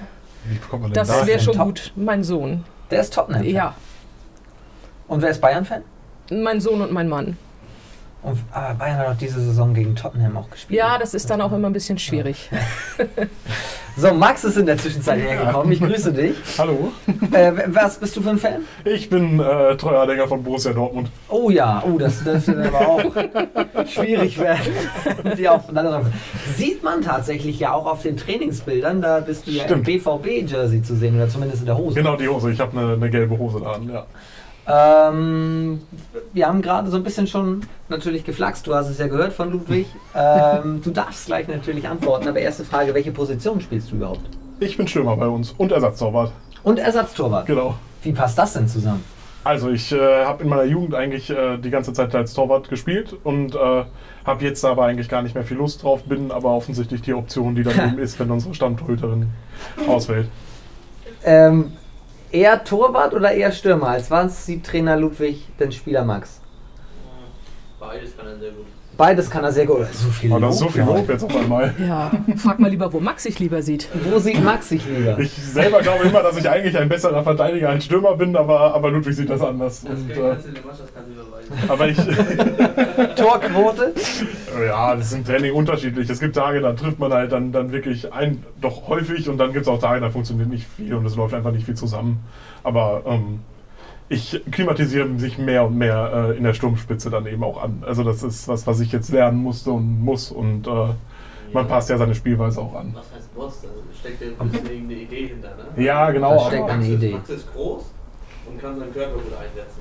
das 0.93 1.07
da 1.07 1.25
wäre 1.27 1.39
schon 1.39 1.55
Top- 1.55 1.65
gut. 1.67 1.91
Mein 1.95 2.23
Sohn. 2.23 2.63
Der 2.91 3.01
ist 3.01 3.13
Tottenham. 3.13 3.43
Ja, 3.43 3.75
Und 5.07 5.21
wer 5.21 5.29
ist 5.29 5.41
Bayern-Fan? 5.41 5.81
mein 6.31 6.59
Sohn 6.61 6.81
und 6.81 6.91
mein 6.91 7.07
Mann. 7.07 7.37
Und 8.25 8.39
ah, 8.51 8.73
Bayern 8.73 8.97
hat 8.97 9.07
auch 9.07 9.17
diese 9.17 9.39
Saison 9.39 9.73
gegen 9.75 9.95
Tottenham 9.95 10.35
auch 10.35 10.49
gespielt. 10.49 10.79
Ja, 10.79 10.97
das 10.97 11.13
ist 11.13 11.29
dann 11.29 11.41
auch 11.41 11.51
immer 11.51 11.67
ein 11.67 11.73
bisschen 11.73 11.99
schwierig. 11.99 12.49
So, 13.97 14.13
Max 14.13 14.43
ist 14.43 14.57
in 14.57 14.65
der 14.65 14.77
Zwischenzeit 14.77 15.21
hergekommen. 15.21 15.71
Ich 15.71 15.79
grüße 15.79 16.11
dich. 16.11 16.35
Hallo, 16.57 16.91
Äh, 17.31 17.53
was 17.67 17.97
bist 17.97 18.13
du 18.17 18.21
für 18.21 18.31
ein 18.31 18.37
Fan? 18.37 18.63
ich 18.83 19.09
bin 19.09 19.39
äh, 19.39 19.77
treuer 19.77 20.01
Anhänger 20.01 20.27
von 20.27 20.43
Borussia 20.43 20.73
Dortmund. 20.73 21.09
Oh 21.29 21.49
ja, 21.49 21.81
oh, 21.87 21.97
das, 21.97 22.21
das 22.25 22.45
wird 22.45 22.73
aber 22.73 22.87
auch 22.89 23.05
schwierig 23.87 24.37
werden. 24.37 24.73
Die 25.37 25.47
aufeinander. 25.47 26.01
Sieht 26.57 26.83
man 26.83 27.03
tatsächlich 27.03 27.57
ja 27.61 27.71
auch 27.71 27.85
auf 27.85 28.01
den 28.01 28.17
Trainingsbildern, 28.17 29.01
da 29.01 29.21
bist 29.21 29.47
du 29.47 29.51
ja 29.51 29.63
Stimmt. 29.63 29.87
im 29.87 30.01
BVB-Jersey 30.03 30.81
zu 30.83 30.97
sehen 30.97 31.15
oder 31.15 31.29
zumindest 31.29 31.61
in 31.61 31.67
der 31.67 31.77
Hose. 31.77 31.95
Genau 31.95 32.17
die 32.17 32.27
Hose, 32.27 32.51
ich 32.51 32.59
habe 32.59 32.77
eine, 32.77 32.93
eine 32.95 33.09
gelbe 33.09 33.37
Hose 33.37 33.61
da 33.61 33.71
an, 33.71 33.89
ja. 33.89 34.05
Ähm, 34.67 35.81
wir 36.33 36.47
haben 36.47 36.61
gerade 36.61 36.89
so 36.89 36.97
ein 36.97 37.03
bisschen 37.03 37.27
schon 37.27 37.61
natürlich 37.89 38.23
geflaxt, 38.23 38.65
du 38.67 38.73
hast 38.73 38.89
es 38.89 38.97
ja 38.97 39.07
gehört 39.07 39.33
von 39.33 39.51
Ludwig. 39.51 39.87
Ähm, 40.15 40.81
du 40.83 40.91
darfst 40.91 41.27
gleich 41.27 41.47
natürlich 41.47 41.87
antworten, 41.87 42.27
aber 42.27 42.39
erste 42.39 42.65
Frage, 42.65 42.93
welche 42.93 43.11
Position 43.11 43.61
spielst 43.61 43.91
du 43.91 43.95
überhaupt? 43.97 44.21
Ich 44.59 44.77
bin 44.77 44.87
Stürmer 44.87 45.17
bei 45.17 45.27
uns 45.27 45.51
und 45.57 45.71
Ersatztorwart, 45.71 46.31
Und 46.63 46.79
Ersatztorwart. 46.79 47.45
genau. 47.45 47.75
Wie 48.01 48.11
passt 48.11 48.37
das 48.37 48.53
denn 48.53 48.67
zusammen? 48.67 49.03
Also 49.43 49.69
ich 49.69 49.91
äh, 49.91 50.25
habe 50.25 50.41
in 50.43 50.49
meiner 50.49 50.63
Jugend 50.63 50.95
eigentlich 50.95 51.29
äh, 51.29 51.57
die 51.57 51.69
ganze 51.69 51.93
Zeit 51.93 52.15
als 52.15 52.33
Torwart 52.33 52.67
gespielt 52.67 53.15
und 53.23 53.53
äh, 53.53 53.83
habe 54.25 54.43
jetzt 54.43 54.65
aber 54.65 54.85
eigentlich 54.85 55.07
gar 55.07 55.21
nicht 55.21 55.35
mehr 55.35 55.43
viel 55.43 55.57
Lust 55.57 55.83
drauf, 55.83 56.03
bin 56.05 56.31
aber 56.31 56.49
offensichtlich 56.49 57.03
die 57.03 57.13
Option, 57.13 57.53
die 57.53 57.61
dann 57.61 57.75
eben 57.93 57.99
ist, 57.99 58.19
wenn 58.19 58.31
unsere 58.31 58.55
Stammtorhüterin 58.55 59.27
auswählt. 59.87 60.27
Ähm, 61.23 61.73
eher 62.31 62.63
Torwart 62.63 63.13
oder 63.13 63.31
eher 63.31 63.51
Stürmer? 63.51 63.89
Als 63.89 64.11
was 64.11 64.45
sieht 64.45 64.65
Trainer 64.65 64.97
Ludwig 64.97 65.47
den 65.59 65.71
Spieler 65.71 66.03
Max? 66.03 66.41
Beides 67.79 68.15
kann 68.17 68.27
er 68.27 68.37
sehr 68.37 68.51
gut. 68.51 68.67
Beides 68.97 69.29
kann 69.29 69.43
er 69.43 69.51
sehr 69.51 69.65
gut. 69.65 69.85
So 69.91 70.09
viel 70.09 70.29
das 70.29 70.53
ist 70.53 70.59
so 70.59 70.65
Lob, 70.65 70.73
viel 70.73 70.81
ja. 70.81 70.87
Lob 70.87 71.09
jetzt 71.09 71.23
auf 71.23 71.35
einmal. 71.35 71.73
Ja, 71.85 72.11
frag 72.37 72.59
mal 72.59 72.69
lieber, 72.69 72.91
wo 72.93 72.99
Max 72.99 73.23
sich 73.23 73.39
lieber 73.39 73.61
sieht. 73.61 73.89
Wo 74.09 74.17
sieht 74.19 74.43
Max 74.43 74.69
sich 74.69 74.83
lieber? 74.85 75.19
Ich 75.19 75.31
selber 75.31 75.81
glaube 75.81 76.05
immer, 76.05 76.23
dass 76.23 76.37
ich 76.37 76.49
eigentlich 76.49 76.77
ein 76.77 76.87
besserer 76.89 77.21
Verteidiger 77.23 77.69
als 77.69 77.85
Stürmer 77.85 78.15
bin, 78.15 78.35
aber, 78.35 78.73
aber 78.73 78.91
Ludwig 78.91 79.15
sieht 79.15 79.29
das 79.29 79.41
anders. 79.41 79.83
Und, 79.83 80.11
äh, 80.11 80.35
aber 81.67 81.87
ich, 81.89 81.97
Torquote? 83.15 83.93
ja, 84.65 84.95
das 84.95 85.07
ist 85.07 85.13
im 85.13 85.25
Training 85.25 85.53
unterschiedlich. 85.53 86.09
Es 86.09 86.19
gibt 86.19 86.35
Tage, 86.35 86.61
da 86.61 86.73
trifft 86.73 86.99
man 86.99 87.11
halt 87.11 87.31
dann, 87.31 87.51
dann 87.51 87.71
wirklich 87.71 88.11
ein, 88.13 88.43
doch 88.61 88.87
häufig 88.87 89.27
und 89.29 89.37
dann 89.37 89.51
gibt 89.53 89.63
es 89.63 89.67
auch 89.67 89.79
Tage, 89.79 89.99
da 89.99 90.09
funktioniert 90.09 90.49
nicht 90.49 90.65
viel 90.75 90.93
und 90.95 91.05
es 91.05 91.15
läuft 91.15 91.33
einfach 91.33 91.51
nicht 91.51 91.65
viel 91.65 91.75
zusammen. 91.75 92.19
Aber 92.63 93.03
ähm, 93.05 93.41
ich 94.09 94.41
klimatisiere 94.51 95.17
sich 95.17 95.37
mehr 95.37 95.65
und 95.65 95.77
mehr 95.77 96.29
äh, 96.33 96.37
in 96.37 96.43
der 96.43 96.53
Sturmspitze 96.53 97.09
dann 97.09 97.25
eben 97.25 97.43
auch 97.43 97.61
an. 97.61 97.83
Also 97.85 98.03
das 98.03 98.21
ist 98.23 98.47
was, 98.47 98.67
was 98.67 98.79
ich 98.79 98.91
jetzt 98.91 99.09
lernen 99.11 99.39
musste 99.41 99.71
und 99.71 100.01
muss 100.03 100.31
und 100.31 100.67
äh, 100.67 100.71
man 101.53 101.67
passt 101.67 101.89
ja 101.89 101.97
seine 101.97 102.13
Spielweise 102.15 102.59
auch 102.61 102.75
an. 102.75 102.91
Was 102.95 103.11
heißt 103.15 103.33
Boss? 103.35 103.59
Also 103.63 103.73
steckt 103.99 104.21
ja 104.21 104.27
ein 104.39 104.49
bisschen 104.49 104.65
irgendeine 104.69 105.01
Idee 105.01 105.27
hinter, 105.27 105.49
ne? 105.55 105.83
Ja, 105.83 106.11
genau. 106.11 106.35
Da 106.35 106.47
steckt 106.47 106.63
aber- 106.63 106.71
eine 106.73 106.77
Max 106.83 106.87
ist- 106.89 106.93
Idee. 106.95 107.11
Max 107.13 107.29
ist 107.29 107.53
groß 107.53 107.83
und 108.47 108.61
kann 108.61 108.79
seinen 108.79 108.93
Körper 108.93 109.13
gut 109.15 109.33
einsetzen. 109.39 109.79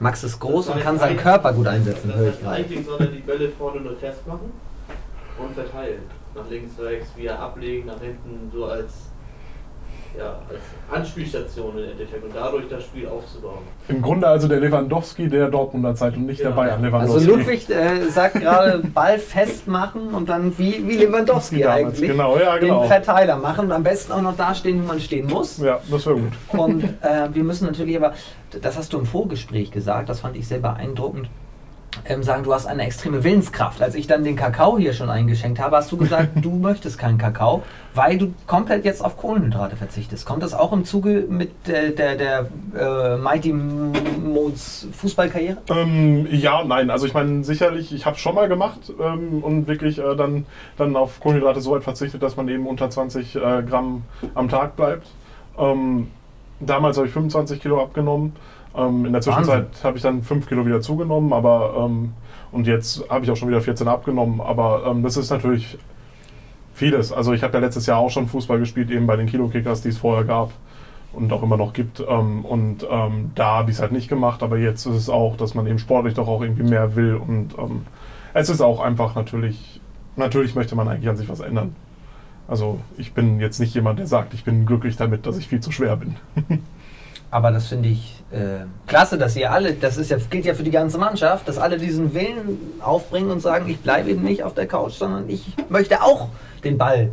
Max 0.00 0.24
ist 0.24 0.40
groß 0.40 0.66
Das 0.66 0.74
und 0.74 0.82
kann 0.82 0.98
seinen 0.98 1.16
Körper 1.16 1.52
gut 1.52 1.66
einsetzen, 1.66 2.08
Das 2.08 2.16
höre 2.16 2.24
ich 2.26 2.32
heißt, 2.32 2.42
gerade. 2.42 2.56
eigentlich 2.56 2.86
soll 2.86 3.00
er 3.00 3.06
die 3.06 3.18
Bälle 3.20 3.48
vorne 3.50 3.80
nur 3.80 3.96
festmachen 3.96 4.50
und 5.38 5.54
verteilen. 5.54 6.02
Nach 6.34 6.50
links, 6.50 6.72
rechts, 6.80 7.16
wieder 7.16 7.38
ablegen, 7.38 7.86
nach 7.86 8.00
hinten, 8.00 8.50
so 8.52 8.64
als, 8.66 8.92
ja, 10.16 10.38
als 10.48 10.60
Anspielstation 10.92 11.78
im 11.78 11.90
Endeffekt 11.90 12.24
und 12.24 12.34
dadurch 12.34 12.68
das 12.68 12.84
Spiel 12.84 13.06
aufzubauen. 13.08 13.58
Im 13.88 14.00
Grunde 14.00 14.26
also 14.26 14.46
der 14.48 14.60
Lewandowski 14.60 15.28
der 15.28 15.48
Dortmunder 15.48 15.94
Zeit 15.94 16.16
und 16.16 16.26
nicht 16.26 16.40
der 16.40 16.50
Genau. 16.50 16.60
Bayern 16.60 16.84
Also 16.94 17.18
Lewandowski. 17.18 17.30
Ludwig 17.30 17.70
äh, 17.70 18.08
sagt 18.10 18.34
gerade 18.40 18.78
Ball 18.94 19.18
festmachen 19.18 20.14
und 20.14 20.28
dann 20.28 20.56
wie, 20.58 20.86
wie 20.86 20.96
Lewandowski 20.96 21.56
Wie 21.56 21.62
damals, 21.62 21.84
eigentlich 21.98 22.10
genau, 22.10 22.36
ja, 22.38 22.56
genau. 22.58 22.80
den 22.82 22.88
Verteiler 22.88 23.36
machen 23.36 23.66
und 23.66 23.72
am 23.72 23.82
besten 23.82 24.12
auch 24.12 24.22
noch 24.22 24.36
da 24.36 24.54
stehen, 24.54 24.82
wo 24.82 24.88
man 24.88 25.00
stehen 25.00 25.26
muss. 25.26 25.58
Ja, 25.58 25.80
das 25.90 26.06
wäre 26.06 26.16
gut. 26.16 26.32
Und 26.48 26.84
äh, 26.84 27.28
wir 27.32 27.44
müssen 27.44 27.66
natürlich 27.66 27.96
aber, 27.96 28.12
das 28.62 28.76
hast 28.78 28.92
du 28.92 28.98
im 28.98 29.06
Vorgespräch 29.06 29.70
gesagt, 29.70 30.08
das 30.08 30.20
fand 30.20 30.36
ich 30.36 30.46
sehr 30.46 30.58
beeindruckend. 30.58 31.28
Ähm, 32.06 32.22
sagen, 32.22 32.44
du 32.44 32.52
hast 32.52 32.66
eine 32.66 32.84
extreme 32.84 33.24
Willenskraft. 33.24 33.82
Als 33.82 33.94
ich 33.94 34.06
dann 34.06 34.24
den 34.24 34.36
Kakao 34.36 34.78
hier 34.78 34.92
schon 34.92 35.10
eingeschenkt 35.10 35.58
habe, 35.58 35.76
hast 35.76 35.90
du 35.92 35.96
gesagt, 35.96 36.30
du 36.34 36.50
möchtest 36.50 36.98
keinen 36.98 37.18
Kakao, 37.18 37.62
weil 37.94 38.18
du 38.18 38.34
komplett 38.46 38.84
jetzt 38.84 39.04
auf 39.04 39.16
Kohlenhydrate 39.16 39.76
verzichtest. 39.76 40.26
Kommt 40.26 40.42
das 40.42 40.54
auch 40.54 40.72
im 40.72 40.84
Zuge 40.84 41.26
mit 41.28 41.68
äh, 41.68 41.92
der, 41.92 42.16
der 42.16 42.46
äh, 42.78 43.16
Mighty 43.16 43.52
Modes 43.52 44.88
Fußballkarriere? 44.92 45.58
Ähm, 45.70 46.26
ja, 46.30 46.64
nein. 46.64 46.90
Also 46.90 47.06
ich 47.06 47.14
meine, 47.14 47.44
sicherlich, 47.44 47.92
ich 47.92 48.06
habe 48.06 48.16
es 48.16 48.22
schon 48.22 48.34
mal 48.34 48.48
gemacht 48.48 48.92
ähm, 49.00 49.42
und 49.42 49.66
wirklich 49.66 49.98
äh, 49.98 50.16
dann, 50.16 50.46
dann 50.76 50.96
auf 50.96 51.20
Kohlenhydrate 51.20 51.60
so 51.60 51.72
weit 51.72 51.84
verzichtet, 51.84 52.22
dass 52.22 52.36
man 52.36 52.48
eben 52.48 52.66
unter 52.66 52.90
20 52.90 53.36
äh, 53.36 53.62
Gramm 53.62 54.02
am 54.34 54.48
Tag 54.48 54.76
bleibt. 54.76 55.06
Ähm, 55.58 56.08
damals 56.60 56.96
habe 56.96 57.06
ich 57.06 57.12
25 57.12 57.60
Kilo 57.60 57.82
abgenommen. 57.82 58.34
Ähm, 58.76 59.06
in 59.06 59.12
der 59.12 59.22
Zwischenzeit 59.22 59.68
habe 59.82 59.96
ich 59.96 60.02
dann 60.02 60.22
5 60.22 60.48
Kilo 60.48 60.66
wieder 60.66 60.80
zugenommen, 60.80 61.32
aber 61.32 61.86
ähm, 61.86 62.12
und 62.54 62.66
jetzt 62.66 63.08
habe 63.10 63.24
ich 63.24 63.30
auch 63.30 63.36
schon 63.36 63.48
wieder 63.48 63.60
14 63.60 63.88
abgenommen. 63.88 64.40
Aber 64.40 64.86
ähm, 64.86 65.02
das 65.02 65.16
ist 65.16 65.30
natürlich 65.30 65.76
vieles. 66.72 67.12
Also 67.12 67.32
ich 67.32 67.42
habe 67.42 67.54
ja 67.54 67.60
letztes 67.60 67.86
Jahr 67.86 67.98
auch 67.98 68.10
schon 68.10 68.28
Fußball 68.28 68.58
gespielt, 68.58 68.90
eben 68.90 69.06
bei 69.06 69.16
den 69.16 69.26
Kilo-Kickers, 69.26 69.82
die 69.82 69.88
es 69.88 69.98
vorher 69.98 70.24
gab 70.24 70.52
und 71.12 71.32
auch 71.32 71.42
immer 71.42 71.56
noch 71.56 71.72
gibt. 71.72 72.00
Ähm, 72.00 72.44
und 72.44 72.86
ähm, 72.88 73.32
da 73.34 73.58
habe 73.58 73.70
ich 73.70 73.76
es 73.76 73.82
halt 73.82 73.92
nicht 73.92 74.08
gemacht, 74.08 74.42
aber 74.42 74.58
jetzt 74.58 74.86
ist 74.86 74.94
es 74.94 75.08
auch, 75.08 75.36
dass 75.36 75.54
man 75.54 75.66
eben 75.66 75.78
sportlich 75.78 76.14
doch 76.14 76.28
auch 76.28 76.42
irgendwie 76.42 76.62
mehr 76.62 76.94
will. 76.96 77.14
Und 77.14 77.58
ähm, 77.58 77.86
es 78.34 78.48
ist 78.48 78.60
auch 78.60 78.80
einfach 78.80 79.14
natürlich, 79.14 79.80
natürlich 80.16 80.54
möchte 80.54 80.76
man 80.76 80.88
eigentlich 80.88 81.08
an 81.08 81.16
sich 81.16 81.28
was 81.28 81.40
ändern. 81.40 81.74
Also 82.46 82.78
ich 82.98 83.14
bin 83.14 83.40
jetzt 83.40 83.58
nicht 83.58 83.74
jemand, 83.74 83.98
der 83.98 84.06
sagt, 84.06 84.34
ich 84.34 84.44
bin 84.44 84.66
glücklich 84.66 84.96
damit, 84.96 85.26
dass 85.26 85.38
ich 85.38 85.48
viel 85.48 85.60
zu 85.60 85.72
schwer 85.72 85.96
bin. 85.96 86.16
Aber 87.34 87.50
das 87.50 87.66
finde 87.66 87.88
ich 87.88 88.22
äh, 88.30 88.64
klasse, 88.86 89.18
dass 89.18 89.34
ihr 89.34 89.50
alle, 89.50 89.74
das 89.74 89.96
ist 89.96 90.08
ja, 90.08 90.18
gilt 90.30 90.44
ja 90.44 90.54
für 90.54 90.62
die 90.62 90.70
ganze 90.70 90.98
Mannschaft, 90.98 91.48
dass 91.48 91.58
alle 91.58 91.78
diesen 91.78 92.14
Willen 92.14 92.60
aufbringen 92.78 93.32
und 93.32 93.40
sagen, 93.40 93.68
ich 93.68 93.80
bleibe 93.80 94.08
eben 94.10 94.22
nicht 94.22 94.44
auf 94.44 94.54
der 94.54 94.68
Couch, 94.68 94.92
sondern 94.92 95.28
ich 95.28 95.44
möchte 95.68 96.00
auch 96.00 96.28
den 96.62 96.78
Ball 96.78 97.10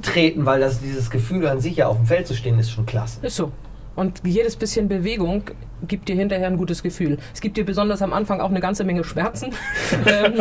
treten, 0.00 0.46
weil 0.46 0.60
das 0.60 0.80
dieses 0.80 1.10
Gefühl 1.10 1.46
an 1.46 1.60
sich 1.60 1.76
ja 1.76 1.88
auf 1.88 1.98
dem 1.98 2.06
Feld 2.06 2.26
zu 2.26 2.34
stehen 2.34 2.58
ist 2.58 2.70
schon 2.70 2.86
klasse. 2.86 3.18
Ist 3.20 3.36
so. 3.36 3.52
Und 3.98 4.22
jedes 4.24 4.54
bisschen 4.54 4.88
Bewegung 4.88 5.42
gibt 5.86 6.08
dir 6.08 6.14
hinterher 6.14 6.46
ein 6.46 6.56
gutes 6.56 6.84
Gefühl. 6.84 7.18
Es 7.34 7.40
gibt 7.40 7.56
dir 7.56 7.64
besonders 7.64 8.00
am 8.00 8.12
Anfang 8.12 8.40
auch 8.40 8.50
eine 8.50 8.60
ganze 8.60 8.84
Menge 8.84 9.02
Schmerzen. 9.02 9.52
ähm, 10.06 10.34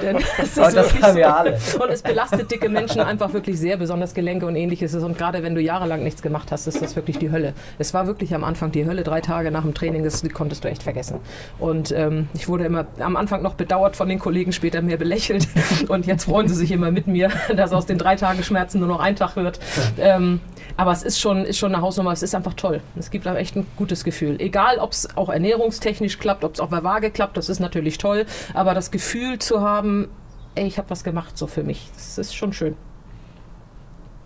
denn 0.00 0.16
das 0.36 0.48
ist 0.48 0.58
Aber 0.58 0.70
das 0.70 1.02
haben 1.02 1.16
wir 1.16 1.36
alle. 1.36 1.58
Und 1.80 1.90
es 1.90 2.02
belastet 2.02 2.50
dicke 2.52 2.68
Menschen 2.68 3.00
einfach 3.00 3.32
wirklich 3.32 3.58
sehr, 3.58 3.76
besonders 3.76 4.14
Gelenke 4.14 4.46
und 4.46 4.54
ähnliches. 4.54 4.94
Und 4.94 5.18
gerade 5.18 5.42
wenn 5.42 5.56
du 5.56 5.60
jahrelang 5.60 6.04
nichts 6.04 6.22
gemacht 6.22 6.52
hast, 6.52 6.68
ist 6.68 6.80
das 6.80 6.94
wirklich 6.94 7.18
die 7.18 7.32
Hölle. 7.32 7.54
Es 7.78 7.94
war 7.94 8.06
wirklich 8.06 8.32
am 8.32 8.44
Anfang 8.44 8.70
die 8.70 8.86
Hölle, 8.86 9.02
drei 9.02 9.20
Tage 9.20 9.50
nach 9.50 9.62
dem 9.62 9.74
Training, 9.74 10.04
das 10.04 10.22
konntest 10.32 10.62
du 10.62 10.68
echt 10.68 10.84
vergessen. 10.84 11.18
Und 11.58 11.90
ähm, 11.90 12.28
ich 12.34 12.48
wurde 12.48 12.64
immer 12.64 12.86
am 13.00 13.16
Anfang 13.16 13.42
noch 13.42 13.54
bedauert 13.54 13.96
von 13.96 14.08
den 14.08 14.20
Kollegen, 14.20 14.52
später 14.52 14.82
mehr 14.82 14.98
belächelt. 14.98 15.48
Und 15.88 16.06
jetzt 16.06 16.24
freuen 16.24 16.46
sie 16.46 16.54
sich 16.54 16.70
immer 16.70 16.92
mit 16.92 17.08
mir, 17.08 17.30
dass 17.56 17.72
aus 17.72 17.86
den 17.86 17.98
drei 17.98 18.14
Tagen 18.14 18.44
Schmerzen 18.44 18.78
nur 18.78 18.88
noch 18.88 19.00
ein 19.00 19.16
Tag 19.16 19.34
wird. 19.34 19.58
Ähm, 19.98 20.40
aber 20.76 20.92
es 20.92 21.02
ist 21.02 21.20
schon, 21.20 21.44
ist 21.44 21.58
schon 21.58 21.74
eine 21.74 21.82
Hausnummer, 21.82 22.12
es 22.12 22.22
ist 22.22 22.34
einfach 22.34 22.54
toll. 22.54 22.80
Es 22.96 23.10
gibt 23.10 23.26
auch 23.26 23.34
echt 23.34 23.56
ein 23.56 23.66
gutes 23.76 24.04
Gefühl. 24.04 24.40
Egal, 24.40 24.78
ob 24.78 24.92
es 24.92 25.16
auch 25.16 25.28
ernährungstechnisch 25.28 26.18
klappt, 26.18 26.44
ob 26.44 26.54
es 26.54 26.60
auf 26.60 26.70
der 26.70 26.84
Waage 26.84 27.10
klappt, 27.10 27.36
das 27.36 27.48
ist 27.48 27.60
natürlich 27.60 27.98
toll. 27.98 28.26
Aber 28.54 28.74
das 28.74 28.90
Gefühl 28.90 29.38
zu 29.38 29.60
haben, 29.60 30.08
ey, 30.54 30.66
ich 30.66 30.78
habe 30.78 30.90
was 30.90 31.04
gemacht 31.04 31.36
so 31.36 31.46
für 31.46 31.62
mich, 31.62 31.90
das 31.94 32.18
ist 32.18 32.34
schon 32.34 32.52
schön. 32.52 32.76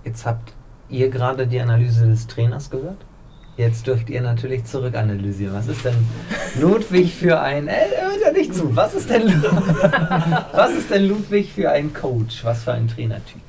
Jetzt 0.05 0.27
habt 0.27 0.53
ihr 0.89 1.09
gerade 1.11 1.47
die 1.47 1.61
Analyse 1.61 2.07
des 2.07 2.27
Trainers 2.27 2.71
gehört. 2.71 2.99
Jetzt 3.57 3.89
dürft 3.89 4.09
ihr 4.09 4.23
natürlich 4.23 4.65
zurückanalysieren. 4.65 5.53
Was 5.53 5.67
ist 5.67 5.85
denn 5.85 5.97
Ludwig 6.61 7.13
für 7.13 7.41
ein. 7.41 7.67
Äh, 7.67 7.89
hört 8.01 8.21
ja 8.25 8.31
nicht 8.31 8.55
zu. 8.55 8.77
Was 8.77 8.95
ist, 8.95 9.11
denn, 9.11 9.27
was 10.53 10.71
ist 10.71 10.91
denn 10.91 11.09
Ludwig 11.09 11.53
für 11.53 11.71
ein 11.71 11.93
Coach? 11.93 12.45
Was 12.45 12.63
für 12.63 12.73
ein 12.73 12.87
Trainertyp? 12.87 13.43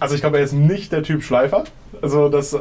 Also 0.00 0.16
ich 0.16 0.22
glaube, 0.22 0.38
er 0.38 0.44
ist 0.44 0.52
nicht 0.52 0.90
der 0.90 1.04
Typ 1.04 1.22
Schleifer. 1.22 1.64
Also 2.02 2.28
das 2.28 2.52
äh, 2.52 2.58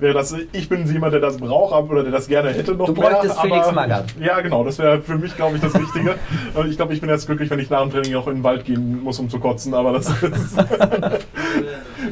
wäre 0.00 0.14
das. 0.14 0.34
Ich 0.52 0.68
bin 0.68 0.86
jemand, 0.90 1.12
der 1.12 1.20
das 1.20 1.36
braucht 1.38 1.90
oder 1.90 2.02
der 2.02 2.12
das 2.12 2.28
gerne 2.28 2.50
hätte 2.50 2.74
noch 2.74 2.86
Du 2.86 2.92
mehr. 2.92 3.10
bräuchtest 3.10 3.40
Felix 3.40 3.72
Magath. 3.72 4.14
Ja, 4.20 4.40
genau. 4.40 4.64
Das 4.64 4.78
wäre 4.78 5.00
für 5.00 5.16
mich, 5.16 5.34
glaube 5.36 5.56
ich, 5.56 5.62
das 5.62 5.74
Wichtige. 5.74 6.14
Und 6.54 6.68
ich 6.68 6.76
glaube, 6.76 6.92
ich 6.94 7.00
bin 7.00 7.08
jetzt 7.10 7.26
glücklich, 7.26 7.50
wenn 7.50 7.58
ich 7.58 7.70
nach 7.70 7.82
dem 7.82 7.90
Training 7.90 8.14
auch 8.16 8.26
in 8.28 8.36
den 8.36 8.44
Wald 8.44 8.64
gehen 8.64 9.02
muss, 9.02 9.18
um 9.18 9.28
zu 9.28 9.38
kotzen. 9.38 9.74
Aber 9.74 9.92
das 9.92 10.08
ist, 10.22 10.56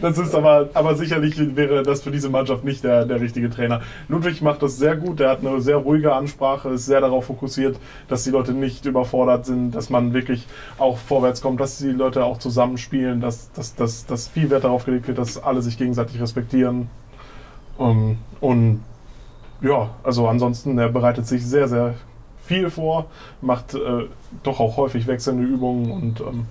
das 0.01 0.19
ist 0.19 0.35
aber, 0.35 0.69
aber 0.75 0.95
sicherlich 0.95 1.57
wäre 1.57 1.83
das 1.83 2.03
für 2.03 2.11
diese 2.11 2.29
Mannschaft 2.29 2.65
nicht 2.65 2.85
der, 2.85 3.05
der 3.05 3.21
richtige 3.21 3.51
Trainer. 3.51 3.83
Ludwig 4.09 4.43
macht 4.43 4.63
das 4.63 4.79
sehr 4.79 4.97
gut. 4.97 5.21
Der 5.21 5.31
hat 5.31 5.41
eine 5.41 5.61
sehr 5.61 5.77
ruhige 5.77 6.15
Ansprache, 6.15 6.71
ist 6.71 6.87
sehr 6.87 7.01
darauf 7.01 7.27
fokussiert, 7.27 7.79
dass 8.09 8.25
die 8.25 8.31
Leute 8.31 8.53
nicht 8.53 8.85
überfordert 8.87 9.47
sind, 9.47 9.73
dass 9.73 9.91
man 9.91 10.13
wirklich 10.13 10.47
auch 10.79 10.99
vorwärts 10.99 11.41
kommt, 11.41 11.61
dass 11.61 11.79
die 11.79 11.93
Leute 11.93 12.25
auch 12.25 12.39
zusammenspielen, 12.39 13.21
dass, 13.21 13.53
dass, 13.53 13.75
dass, 13.75 14.07
dass 14.07 14.29
viel 14.29 14.51
Wert 14.51 14.65
darauf 14.65 14.85
gelegt 14.85 15.09
wird, 15.09 15.19
dass 15.19 15.43
alle 15.43 15.63
sich 15.63 15.79
gegenseitig 15.79 16.21
respektieren. 16.21 16.89
Um, 17.79 18.19
und 18.41 18.83
ja, 19.61 19.91
also 20.03 20.29
ansonsten, 20.29 20.79
er 20.79 20.89
bereitet 20.89 21.27
sich 21.27 21.45
sehr, 21.47 21.69
sehr 21.69 21.95
viel 22.47 22.71
vor, 22.71 23.07
macht 23.41 23.75
äh, 23.75 24.07
doch 24.43 24.61
auch 24.61 24.77
häufig 24.77 25.07
wechselnde 25.07 25.45
Übungen 25.45 25.91
und 25.91 26.21
ähm, 26.21 26.47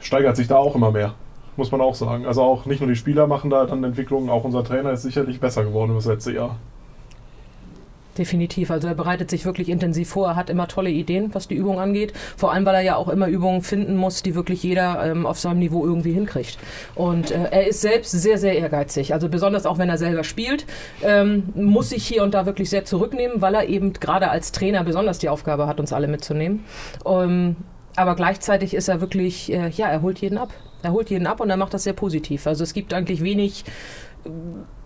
steigert 0.00 0.36
sich 0.36 0.48
da 0.48 0.56
auch 0.56 0.74
immer 0.74 0.90
mehr, 0.90 1.14
muss 1.58 1.70
man 1.70 1.80
auch 1.80 1.94
sagen. 1.94 2.24
Also 2.24 2.42
auch 2.42 2.64
nicht 2.64 2.80
nur 2.80 2.88
die 2.88 2.96
Spieler 2.96 3.26
machen 3.26 3.50
da 3.50 3.66
dann 3.66 3.84
Entwicklungen, 3.84 4.30
auch 4.30 4.44
unser 4.44 4.64
Trainer 4.64 4.92
ist 4.92 5.02
sicherlich 5.02 5.40
besser 5.40 5.64
geworden 5.64 5.90
über 5.90 5.98
das 5.98 6.06
letzte 6.06 6.32
Jahr. 6.32 6.56
Definitiv. 8.16 8.72
Also 8.72 8.88
er 8.88 8.96
bereitet 8.96 9.30
sich 9.30 9.44
wirklich 9.44 9.68
intensiv 9.68 10.08
vor. 10.08 10.30
Er 10.30 10.36
hat 10.36 10.50
immer 10.50 10.66
tolle 10.66 10.90
Ideen, 10.90 11.32
was 11.34 11.46
die 11.46 11.54
Übung 11.54 11.78
angeht. 11.78 12.12
Vor 12.36 12.52
allem, 12.52 12.66
weil 12.66 12.74
er 12.74 12.80
ja 12.80 12.96
auch 12.96 13.08
immer 13.08 13.28
Übungen 13.28 13.62
finden 13.62 13.96
muss, 13.96 14.24
die 14.24 14.34
wirklich 14.34 14.62
jeder 14.64 15.04
ähm, 15.04 15.24
auf 15.24 15.38
seinem 15.38 15.60
Niveau 15.60 15.84
irgendwie 15.84 16.12
hinkriegt. 16.12 16.58
Und 16.96 17.30
äh, 17.30 17.44
er 17.50 17.68
ist 17.68 17.80
selbst 17.80 18.10
sehr, 18.10 18.36
sehr 18.36 18.58
ehrgeizig. 18.58 19.14
Also 19.14 19.28
besonders 19.28 19.66
auch, 19.66 19.78
wenn 19.78 19.88
er 19.88 19.98
selber 19.98 20.24
spielt, 20.24 20.66
ähm, 21.02 21.44
muss 21.54 21.90
sich 21.90 22.04
hier 22.04 22.24
und 22.24 22.34
da 22.34 22.44
wirklich 22.44 22.70
sehr 22.70 22.84
zurücknehmen, 22.84 23.40
weil 23.40 23.54
er 23.54 23.68
eben 23.68 23.92
gerade 23.92 24.30
als 24.30 24.50
Trainer 24.50 24.82
besonders 24.82 25.20
die 25.20 25.28
Aufgabe 25.28 25.68
hat, 25.68 25.78
uns 25.78 25.92
alle 25.92 26.08
mitzunehmen. 26.08 26.64
Ähm, 27.06 27.54
aber 27.94 28.16
gleichzeitig 28.16 28.74
ist 28.74 28.88
er 28.88 29.00
wirklich, 29.00 29.52
äh, 29.52 29.68
ja, 29.68 29.86
er 29.86 30.02
holt 30.02 30.18
jeden 30.18 30.38
ab. 30.38 30.50
Er 30.82 30.92
holt 30.92 31.10
jeden 31.10 31.26
ab 31.26 31.40
und 31.40 31.50
er 31.50 31.56
macht 31.56 31.74
das 31.74 31.84
sehr 31.84 31.92
positiv. 31.92 32.46
Also 32.46 32.62
es 32.64 32.72
gibt 32.72 32.94
eigentlich 32.94 33.22
wenig 33.22 33.64
äh, 34.24 34.28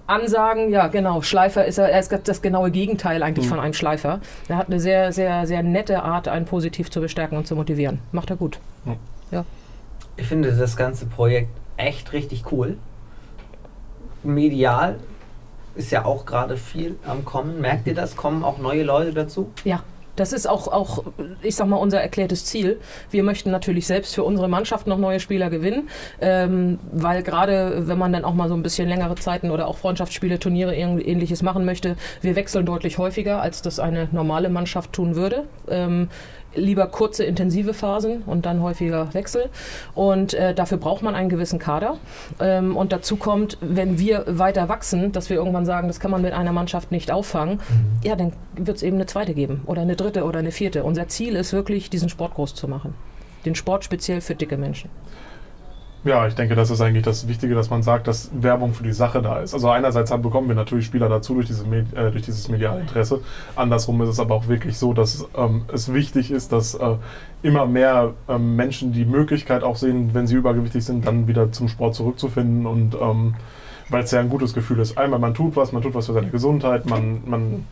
Ansagen, 0.07 0.70
ja 0.70 0.88
genau, 0.88 1.22
Schleifer 1.22 1.64
ist 1.64 1.78
er, 1.78 1.88
er 1.88 2.00
ist 2.00 2.12
das 2.24 2.42
genaue 2.42 2.70
Gegenteil 2.70 3.22
eigentlich 3.22 3.46
Mhm. 3.46 3.50
von 3.50 3.61
einem 3.61 3.72
Schleifer. 3.72 4.20
Er 4.48 4.57
hat 4.57 4.66
eine 4.66 4.81
sehr, 4.81 5.12
sehr, 5.12 5.46
sehr 5.46 5.62
nette 5.62 6.02
Art, 6.02 6.28
einen 6.28 6.44
positiv 6.44 6.90
zu 6.90 7.00
bestärken 7.00 7.38
und 7.38 7.46
zu 7.46 7.55
motivieren. 7.57 7.98
Macht 8.11 8.31
er 8.31 8.37
gut. 8.37 8.59
Ich 10.16 10.26
finde 10.26 10.52
das 10.52 10.76
ganze 10.76 11.07
Projekt 11.07 11.48
echt 11.78 12.12
richtig 12.12 12.44
cool. 12.52 12.76
Medial 14.22 14.98
ist 15.74 15.90
ja 15.90 16.05
auch 16.05 16.26
gerade 16.26 16.57
viel 16.57 16.96
am 17.07 17.24
Kommen. 17.24 17.61
Merkt 17.61 17.87
ihr 17.87 17.94
das? 17.94 18.14
Kommen 18.16 18.44
auch 18.44 18.59
neue 18.59 18.83
Leute 18.83 19.12
dazu? 19.14 19.50
Ja. 19.64 19.83
Das 20.16 20.33
ist 20.33 20.48
auch, 20.48 20.68
auch, 20.68 21.05
ich 21.42 21.57
sag 21.57 21.68
mal, 21.68 21.77
unser 21.77 22.01
erklärtes 22.01 22.44
Ziel. 22.44 22.81
Wir 23.11 23.22
möchten 23.22 23.51
natürlich 23.51 23.87
selbst 23.87 24.14
für 24.14 24.25
unsere 24.25 24.48
Mannschaft 24.48 24.87
noch 24.87 24.98
neue 24.98 25.20
Spieler 25.20 25.48
gewinnen, 25.51 25.88
ähm, 26.20 26.79
weil 26.92 27.22
gerade 27.22 27.88
wenn 27.88 27.98
man 27.98 28.12
dann 28.12 28.25
auch 28.25 28.35
mal 28.35 28.48
so 28.48 28.55
ein 28.55 28.62
bisschen 28.62 28.88
längere 28.88 29.14
Zeiten 29.14 29.51
oder 29.51 29.68
auch 29.68 29.79
Freundschaftsspiele, 29.79 30.38
Turniere 30.38 30.75
ähnliches 30.77 31.42
machen 31.42 31.64
möchte, 31.64 31.96
wir 32.20 32.37
wechseln 32.37 32.66
deutlich 32.66 32.98
häufiger, 32.98 33.40
als 33.40 33.62
das 33.62 33.79
eine 33.79 34.09
normale 34.12 34.48
Mannschaft 34.48 34.92
tun 34.92 35.16
würde. 35.16 35.44
Ähm, 35.68 36.09
lieber 36.55 36.87
kurze, 36.87 37.25
intensive 37.25 37.75
Phasen 37.75 38.23
und 38.27 38.47
dann 38.47 38.62
häufiger 38.62 39.12
Wechsel. 39.15 39.49
Und 39.95 40.35
äh, 40.35 40.55
dafür 40.55 40.79
braucht 40.79 41.03
man 41.03 41.15
einen 41.15 41.29
gewissen 41.29 41.59
Kader. 41.59 41.99
Ähm, 42.41 42.77
und 42.77 42.93
dazu 42.93 43.17
kommt, 43.17 43.59
wenn 43.61 43.99
wir 43.99 44.25
weiter 44.27 44.69
wachsen, 44.69 45.12
dass 45.12 45.31
wir 45.31 45.37
irgendwann 45.37 45.67
sagen, 45.67 45.88
das 45.88 46.01
kann 46.01 46.11
man 46.11 46.23
mit 46.23 46.33
einer 46.33 46.53
Mannschaft 46.53 46.93
nicht 46.93 47.11
auffangen, 47.11 47.61
ja, 48.03 48.17
dann 48.17 48.33
wird 48.57 48.77
es 48.77 48.83
eben 48.83 48.97
eine 48.97 49.07
zweite 49.07 49.35
geben 49.35 49.62
oder 49.67 49.83
eine 49.83 49.97
dritte 49.97 50.25
oder 50.25 50.38
eine 50.38 50.53
vierte. 50.53 50.85
Unser 50.85 51.09
Ziel 51.09 51.37
ist 51.37 51.53
wirklich, 51.53 51.91
diesen 51.91 52.09
Sport 52.09 52.35
groß 52.35 52.55
zu 52.55 52.69
machen. 52.69 52.95
Den 53.45 53.55
Sport 53.55 53.85
speziell 53.85 54.21
für 54.21 54.35
dicke 54.35 54.57
Menschen. 54.57 54.91
Ja, 56.05 56.27
ich 56.27 56.35
denke, 56.35 56.57
das 56.57 56.69
ist 56.69 56.81
eigentlich 56.81 57.05
das 57.05 57.29
Wichtige, 57.29 57.55
dass 57.55 57.71
man 57.71 57.85
sagt, 57.85 58.09
dass 58.09 58.29
Werbung 58.35 58.75
für 58.75 58.83
die 58.83 58.93
Sache 58.93 59.23
da 59.23 59.38
ist. 59.38 59.55
Also 59.55 59.71
einerseits 59.71 60.11
haben, 60.11 60.21
bekommen 60.21 60.49
wir 60.49 60.57
natürlich 60.57 60.87
Spieler 60.87 61.09
dazu 61.09 61.35
durch, 61.35 61.47
diese, 61.47 61.65
Med- 61.65 61.95
äh, 61.95 62.11
durch 62.11 62.25
dieses 62.25 62.49
mediale 62.49 62.81
Interesse. 62.81 63.21
Andersrum 63.55 64.03
ist 64.03 64.09
es 64.09 64.19
aber 64.19 64.35
auch 64.35 64.49
wirklich 64.49 64.77
so, 64.79 64.95
dass 64.95 65.29
ähm, 65.37 65.62
es 65.73 65.95
wichtig 65.95 66.33
ist, 66.33 66.51
dass 66.51 66.75
äh, 66.75 66.97
immer 67.45 67.67
mehr 67.67 68.15
ähm, 68.29 68.57
Menschen 68.57 68.93
die 68.93 69.05
Möglichkeit 69.05 69.62
auch 69.62 69.77
sehen, 69.77 70.11
wenn 70.12 70.27
sie 70.27 70.35
übergewichtig 70.35 70.85
sind, 70.85 71.07
dann 71.07 71.29
wieder 71.29 71.53
zum 71.53 71.69
Sport 71.69 71.95
zurückzufinden 71.95 72.67
und 72.67 72.97
ähm, 73.01 73.35
weil 73.88 74.03
es 74.03 74.11
ja 74.11 74.19
ein 74.19 74.29
gutes 74.29 74.55
Gefühl 74.55 74.81
ist. 74.81 74.99
Einmal, 74.99 75.21
man 75.21 75.35
tut 75.35 75.55
was, 75.55 75.71
man 75.71 75.83
tut 75.83 75.95
was 75.95 76.07
für 76.07 76.15
seine 76.15 76.31
Gesundheit, 76.31 76.85
man, 76.87 77.23
man, 77.27 77.67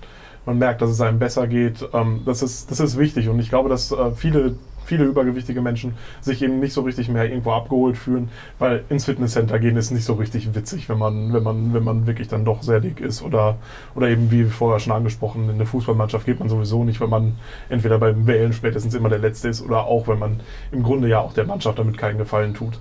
man 0.46 0.56
merkt, 0.56 0.82
dass 0.82 0.90
es 0.90 1.00
einem 1.00 1.18
besser 1.18 1.48
geht. 1.48 1.88
Ähm, 1.92 2.20
das, 2.26 2.42
ist, 2.42 2.70
das 2.70 2.78
ist 2.78 2.96
wichtig 2.96 3.28
und 3.28 3.40
ich 3.40 3.48
glaube, 3.48 3.68
dass 3.68 3.90
äh, 3.90 4.12
viele 4.14 4.54
viele 4.90 5.04
übergewichtige 5.04 5.62
Menschen 5.62 5.94
sich 6.20 6.42
eben 6.42 6.58
nicht 6.58 6.72
so 6.72 6.80
richtig 6.80 7.08
mehr 7.08 7.30
irgendwo 7.30 7.52
abgeholt 7.52 7.96
fühlen, 7.96 8.28
weil 8.58 8.82
ins 8.88 9.04
Fitnesscenter 9.04 9.60
gehen 9.60 9.76
ist 9.76 9.92
nicht 9.92 10.04
so 10.04 10.14
richtig 10.14 10.52
witzig, 10.52 10.88
wenn 10.88 10.98
man, 10.98 11.32
wenn 11.32 11.44
man, 11.44 11.72
wenn 11.72 11.84
man 11.84 12.08
wirklich 12.08 12.26
dann 12.26 12.44
doch 12.44 12.64
sehr 12.64 12.80
dick 12.80 13.00
ist 13.00 13.22
oder, 13.22 13.56
oder 13.94 14.08
eben 14.08 14.32
wie 14.32 14.42
vorher 14.46 14.80
schon 14.80 14.92
angesprochen, 14.92 15.44
in 15.44 15.50
eine 15.50 15.66
Fußballmannschaft 15.66 16.26
geht 16.26 16.40
man 16.40 16.48
sowieso 16.48 16.82
nicht, 16.82 17.00
wenn 17.00 17.08
man 17.08 17.34
entweder 17.68 17.98
beim 17.98 18.26
Wählen 18.26 18.52
spätestens 18.52 18.94
immer 18.94 19.08
der 19.08 19.20
Letzte 19.20 19.48
ist 19.48 19.62
oder 19.62 19.84
auch, 19.84 20.08
wenn 20.08 20.18
man 20.18 20.40
im 20.72 20.82
Grunde 20.82 21.06
ja 21.06 21.20
auch 21.20 21.34
der 21.34 21.44
Mannschaft 21.44 21.78
damit 21.78 21.96
keinen 21.96 22.18
Gefallen 22.18 22.54
tut. 22.54 22.80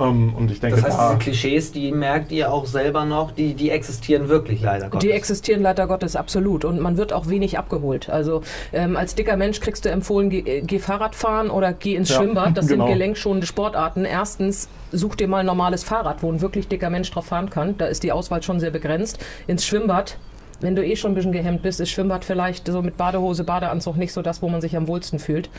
Ähm, 0.00 0.34
und 0.34 0.50
ich 0.50 0.60
denke, 0.60 0.76
Das 0.76 0.84
heißt, 0.84 0.98
da, 0.98 1.08
diese 1.14 1.18
Klischees, 1.18 1.72
die 1.72 1.92
merkt 1.92 2.32
ihr 2.32 2.52
auch 2.52 2.66
selber 2.66 3.04
noch, 3.04 3.32
die, 3.32 3.54
die 3.54 3.70
existieren 3.70 4.28
wirklich 4.28 4.62
leider 4.62 4.88
Gottes. 4.88 5.06
Die 5.06 5.12
existieren 5.12 5.62
leider 5.62 5.86
Gottes 5.86 6.16
absolut 6.16 6.64
und 6.64 6.80
man 6.80 6.96
wird 6.96 7.12
auch 7.12 7.28
wenig 7.28 7.58
abgeholt. 7.58 8.08
Also 8.08 8.42
ähm, 8.72 8.96
als 8.96 9.14
dicker 9.14 9.36
Mensch 9.36 9.60
kriegst 9.60 9.84
du 9.84 9.90
empfohlen, 9.90 10.30
geh, 10.30 10.40
äh, 10.40 10.60
geh 10.62 10.78
Fahrrad 10.78 11.14
fahren 11.14 11.50
oder 11.50 11.72
geh 11.72 11.94
ins 11.94 12.10
Ja, 12.10 12.16
Schwimmbad. 12.16 12.56
Das 12.56 12.66
genau. 12.66 12.86
sind 12.86 12.94
gelenkschonende 12.94 13.46
Sportarten. 13.46 14.04
Erstens, 14.04 14.68
such 14.92 15.16
dir 15.16 15.28
mal 15.28 15.38
ein 15.38 15.46
normales 15.46 15.84
Fahrrad, 15.84 16.22
wo 16.22 16.30
ein 16.30 16.40
wirklich 16.40 16.68
dicker 16.68 16.90
Mensch 16.90 17.10
drauf 17.10 17.26
fahren 17.26 17.50
kann. 17.50 17.76
Da 17.78 17.86
ist 17.86 18.02
die 18.02 18.12
Auswahl 18.12 18.42
schon 18.42 18.60
sehr 18.60 18.70
begrenzt. 18.70 19.18
Ins 19.46 19.66
Schwimmbad. 19.66 20.18
Wenn 20.60 20.74
du 20.74 20.84
eh 20.84 20.96
schon 20.96 21.12
ein 21.12 21.14
bisschen 21.14 21.32
gehemmt 21.32 21.62
bist, 21.62 21.80
ist 21.80 21.90
Schwimmbad 21.90 22.24
vielleicht 22.24 22.66
so 22.66 22.82
mit 22.82 22.96
Badehose, 22.96 23.44
Badeanzug 23.44 23.96
nicht 23.96 24.12
so 24.12 24.22
das, 24.22 24.42
wo 24.42 24.48
man 24.48 24.60
sich 24.60 24.76
am 24.76 24.88
wohlsten 24.88 25.18
fühlt. 25.18 25.50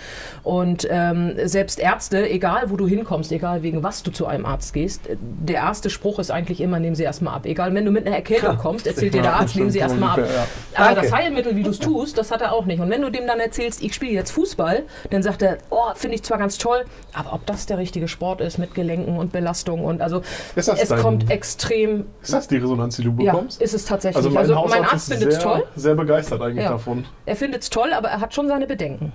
Und 0.43 0.87
ähm, 0.89 1.33
selbst 1.45 1.79
Ärzte, 1.79 2.29
egal 2.29 2.63
wo 2.69 2.75
du 2.75 2.87
hinkommst, 2.87 3.31
egal 3.31 3.63
wegen 3.63 3.81
was 3.83 4.03
du 4.03 4.11
zu 4.11 4.25
einem 4.27 4.45
Arzt 4.45 4.73
gehst, 4.73 5.01
der 5.19 5.55
erste 5.57 5.89
Spruch 5.89 6.19
ist 6.19 6.31
eigentlich 6.31 6.61
immer, 6.61 6.79
nehmen 6.79 6.95
Sie 6.95 7.03
erstmal 7.03 7.35
ab. 7.35 7.45
Egal, 7.45 7.73
wenn 7.73 7.85
du 7.85 7.91
mit 7.91 8.05
einer 8.05 8.15
Erkältung 8.15 8.57
kommst, 8.57 8.87
erzählt 8.87 9.13
dir 9.13 9.21
der 9.21 9.31
Ja, 9.31 9.37
Arzt, 9.39 9.55
nehmen 9.55 9.69
Sie 9.71 9.79
erstmal 9.79 10.19
ab. 10.19 10.27
ja. 10.75 10.85
Aber 10.85 11.01
das 11.01 11.11
Heilmittel, 11.11 11.55
wie 11.55 11.63
du 11.63 11.69
es 11.71 11.79
tust, 11.79 12.17
das 12.17 12.31
hat 12.31 12.41
er 12.41 12.51
auch 12.53 12.65
nicht. 12.65 12.79
Und 12.79 12.89
wenn 12.89 13.01
du 13.01 13.09
dem 13.09 13.25
dann 13.27 13.39
erzählst, 13.39 13.81
ich 13.81 13.93
spiele 13.93 14.11
jetzt 14.13 14.31
Fußball, 14.31 14.83
dann 15.09 15.23
sagt 15.23 15.41
er, 15.41 15.57
oh, 15.69 15.77
finde 15.95 16.15
ich 16.15 16.23
zwar 16.23 16.37
ganz 16.37 16.57
toll, 16.57 16.85
aber 17.13 17.33
ob 17.33 17.45
das 17.45 17.65
der 17.65 17.77
richtige 17.77 18.07
Sport 18.07 18.41
ist 18.41 18.57
mit 18.57 18.73
Gelenken 18.75 19.17
und 19.17 19.31
Belastung 19.31 19.83
und 19.83 20.01
also 20.01 20.21
es 20.55 20.65
dein- 20.65 20.99
kommt 20.99 21.29
extrem, 21.31 22.05
ist 22.21 22.33
das 22.33 22.47
die 22.47 22.57
Resonanz, 22.57 22.97
die 22.97 23.03
du 23.03 23.15
ja, 23.23 23.31
bekommst? 23.33 23.61
ist 23.61 23.73
es 23.73 23.85
tatsächlich. 23.85 24.25
also 24.25 24.37
Also 24.37 24.53
mein 24.53 24.69
mein, 24.69 24.79
Hausarzt 24.79 24.88
Arzt 24.93 25.09
ist 25.09 25.13
findet 25.19 25.29
es 25.29 25.35
sehr, 25.35 25.43
toll, 25.43 25.63
sehr 25.75 25.95
begeistert 25.95 26.41
eigentlich 26.41 26.63
Ja. 26.63 26.71
davon. 26.71 27.05
er 27.25 27.35
findet 27.35 27.61
es 27.63 27.69
toll, 27.69 27.93
aber 27.93 28.09
er 28.09 28.19
hat 28.21 28.33
schon 28.33 28.47
seine 28.47 28.67
Bedenken. 28.67 29.11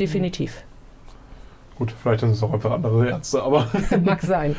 Definitiv. 0.00 0.62
Gut, 1.78 1.92
vielleicht 2.02 2.20
sind 2.20 2.30
es 2.30 2.42
auch 2.42 2.52
einfach 2.52 2.70
andere 2.72 3.08
Ärzte, 3.08 3.42
aber 3.42 3.66
Mag 4.04 4.22
sein. 4.22 4.54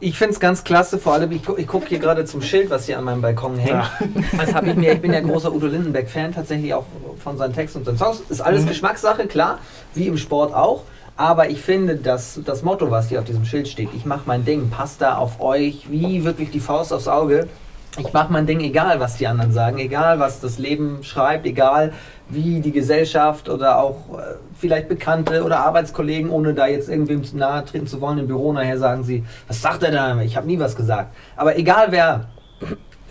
Ich 0.00 0.18
finde 0.18 0.34
es 0.34 0.40
ganz 0.40 0.64
klasse, 0.64 0.98
vor 0.98 1.14
allem, 1.14 1.30
ich, 1.32 1.44
gu 1.44 1.56
ich 1.56 1.66
gucke 1.66 1.86
hier 1.88 1.98
gerade 1.98 2.24
zum 2.26 2.42
Schild, 2.42 2.68
was 2.68 2.84
hier 2.86 2.98
an 2.98 3.04
meinem 3.04 3.22
Balkon 3.22 3.56
hängt. 3.56 3.70
Ja. 3.70 3.90
Das 4.38 4.52
habe 4.54 4.70
ich 4.70 4.76
mir, 4.76 4.92
ich 4.92 5.00
bin 5.00 5.12
ja 5.12 5.20
großer 5.20 5.52
Udo 5.52 5.66
Lindenberg-Fan, 5.66 6.32
tatsächlich 6.34 6.74
auch 6.74 6.84
von 7.22 7.38
seinen 7.38 7.54
Texten 7.54 7.78
und 7.78 7.84
seinen 7.84 7.96
Songs. 7.98 8.20
Ist 8.28 8.40
alles 8.40 8.64
Mhm. 8.64 8.68
Geschmackssache, 8.68 9.26
klar, 9.26 9.58
wie 9.94 10.06
im 10.08 10.18
Sport 10.18 10.52
auch. 10.52 10.82
Aber 11.16 11.48
ich 11.48 11.60
finde, 11.60 11.94
dass 11.96 12.40
das 12.44 12.62
Motto, 12.64 12.90
was 12.90 13.08
hier 13.08 13.20
auf 13.20 13.24
diesem 13.24 13.44
Schild 13.44 13.68
steht, 13.68 13.88
ich 13.94 14.04
mache 14.04 14.22
mein 14.26 14.44
Ding, 14.44 14.68
passt 14.68 15.00
da 15.00 15.16
auf 15.16 15.40
euch 15.40 15.86
wie 15.88 16.24
wirklich 16.24 16.50
die 16.50 16.60
Faust 16.60 16.92
aufs 16.92 17.06
Auge. 17.08 17.48
Ich 17.96 18.12
mache 18.12 18.32
mein 18.32 18.46
Ding, 18.46 18.60
egal 18.60 18.98
was 18.98 19.18
die 19.18 19.26
anderen 19.28 19.52
sagen, 19.52 19.78
egal 19.78 20.18
was 20.18 20.40
das 20.40 20.58
Leben 20.58 21.04
schreibt, 21.04 21.46
egal 21.46 21.92
wie 22.28 22.60
die 22.60 22.72
Gesellschaft 22.72 23.48
oder 23.48 23.78
auch 23.78 24.18
äh, 24.18 24.34
vielleicht 24.58 24.88
Bekannte 24.88 25.44
oder 25.44 25.60
Arbeitskollegen, 25.60 26.28
ohne 26.30 26.54
da 26.54 26.66
jetzt 26.66 26.88
irgendwem 26.88 27.22
nahe 27.34 27.64
treten 27.64 27.86
zu 27.86 28.00
wollen, 28.00 28.18
im 28.18 28.26
Büro 28.26 28.52
nachher 28.52 28.78
sagen 28.78 29.04
sie, 29.04 29.24
was 29.46 29.62
sagt 29.62 29.84
er 29.84 29.92
da? 29.92 30.20
Ich 30.22 30.36
habe 30.36 30.46
nie 30.46 30.58
was 30.58 30.74
gesagt. 30.74 31.14
Aber 31.36 31.56
egal 31.56 31.88
wer 31.90 32.28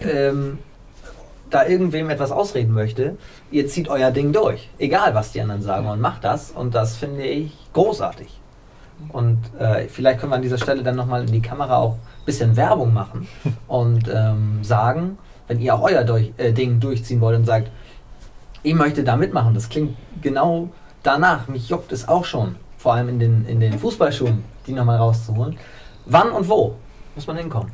ähm, 0.02 0.60
da 1.50 1.66
irgendwem 1.66 2.10
etwas 2.10 2.32
ausreden 2.32 2.74
möchte, 2.74 3.18
ihr 3.52 3.68
zieht 3.68 3.88
euer 3.88 4.12
Ding 4.12 4.34
durch. 4.34 4.70
Egal, 4.80 5.16
was 5.16 5.32
die 5.32 5.40
anderen 5.40 5.62
sagen 5.62 5.88
und 5.88 6.02
macht 6.02 6.26
das. 6.26 6.52
Und 6.52 6.76
das 6.76 6.98
finde 6.98 7.24
ich 7.24 7.56
großartig. 7.72 8.43
Und 9.10 9.40
äh, 9.60 9.88
vielleicht 9.88 10.20
können 10.20 10.32
wir 10.32 10.38
an 10.38 10.42
dieser 10.42 10.58
Stelle 10.58 10.84
dann 10.84 10.96
nochmal 10.96 11.22
in 11.22 11.32
die 11.32 11.42
Kamera 11.42 11.78
auch 11.78 11.94
ein 11.94 12.26
bisschen 12.26 12.56
Werbung 12.56 12.94
machen 12.94 13.28
und 13.68 14.08
ähm, 14.08 14.64
sagen, 14.64 15.18
wenn 15.48 15.60
ihr 15.60 15.76
auch 15.76 15.82
euer 15.82 16.04
durch, 16.04 16.34
äh, 16.38 16.52
Ding 16.52 16.80
durchziehen 16.80 17.22
wollt 17.22 17.38
und 17.38 17.46
sagt, 17.46 17.70
ich 18.64 18.74
möchte 18.74 19.04
da 19.04 19.16
mitmachen, 19.16 19.54
das 19.54 19.70
klingt 19.70 19.96
genau 20.22 20.70
danach, 21.04 21.48
mich 21.48 21.70
juckt 21.70 21.92
es 21.92 22.08
auch 22.08 22.24
schon, 22.24 22.56
vor 22.78 22.94
allem 22.94 23.10
in 23.10 23.20
den, 23.20 23.46
in 23.46 23.60
den 23.60 23.78
Fußballschuhen, 23.78 24.44
die 24.66 24.74
nochmal 24.74 24.98
rauszuholen. 24.98 25.58
Wann 26.06 26.32
und 26.32 26.48
wo 26.48 26.76
muss 27.16 27.28
man 27.28 27.38
hinkommen? 27.38 27.72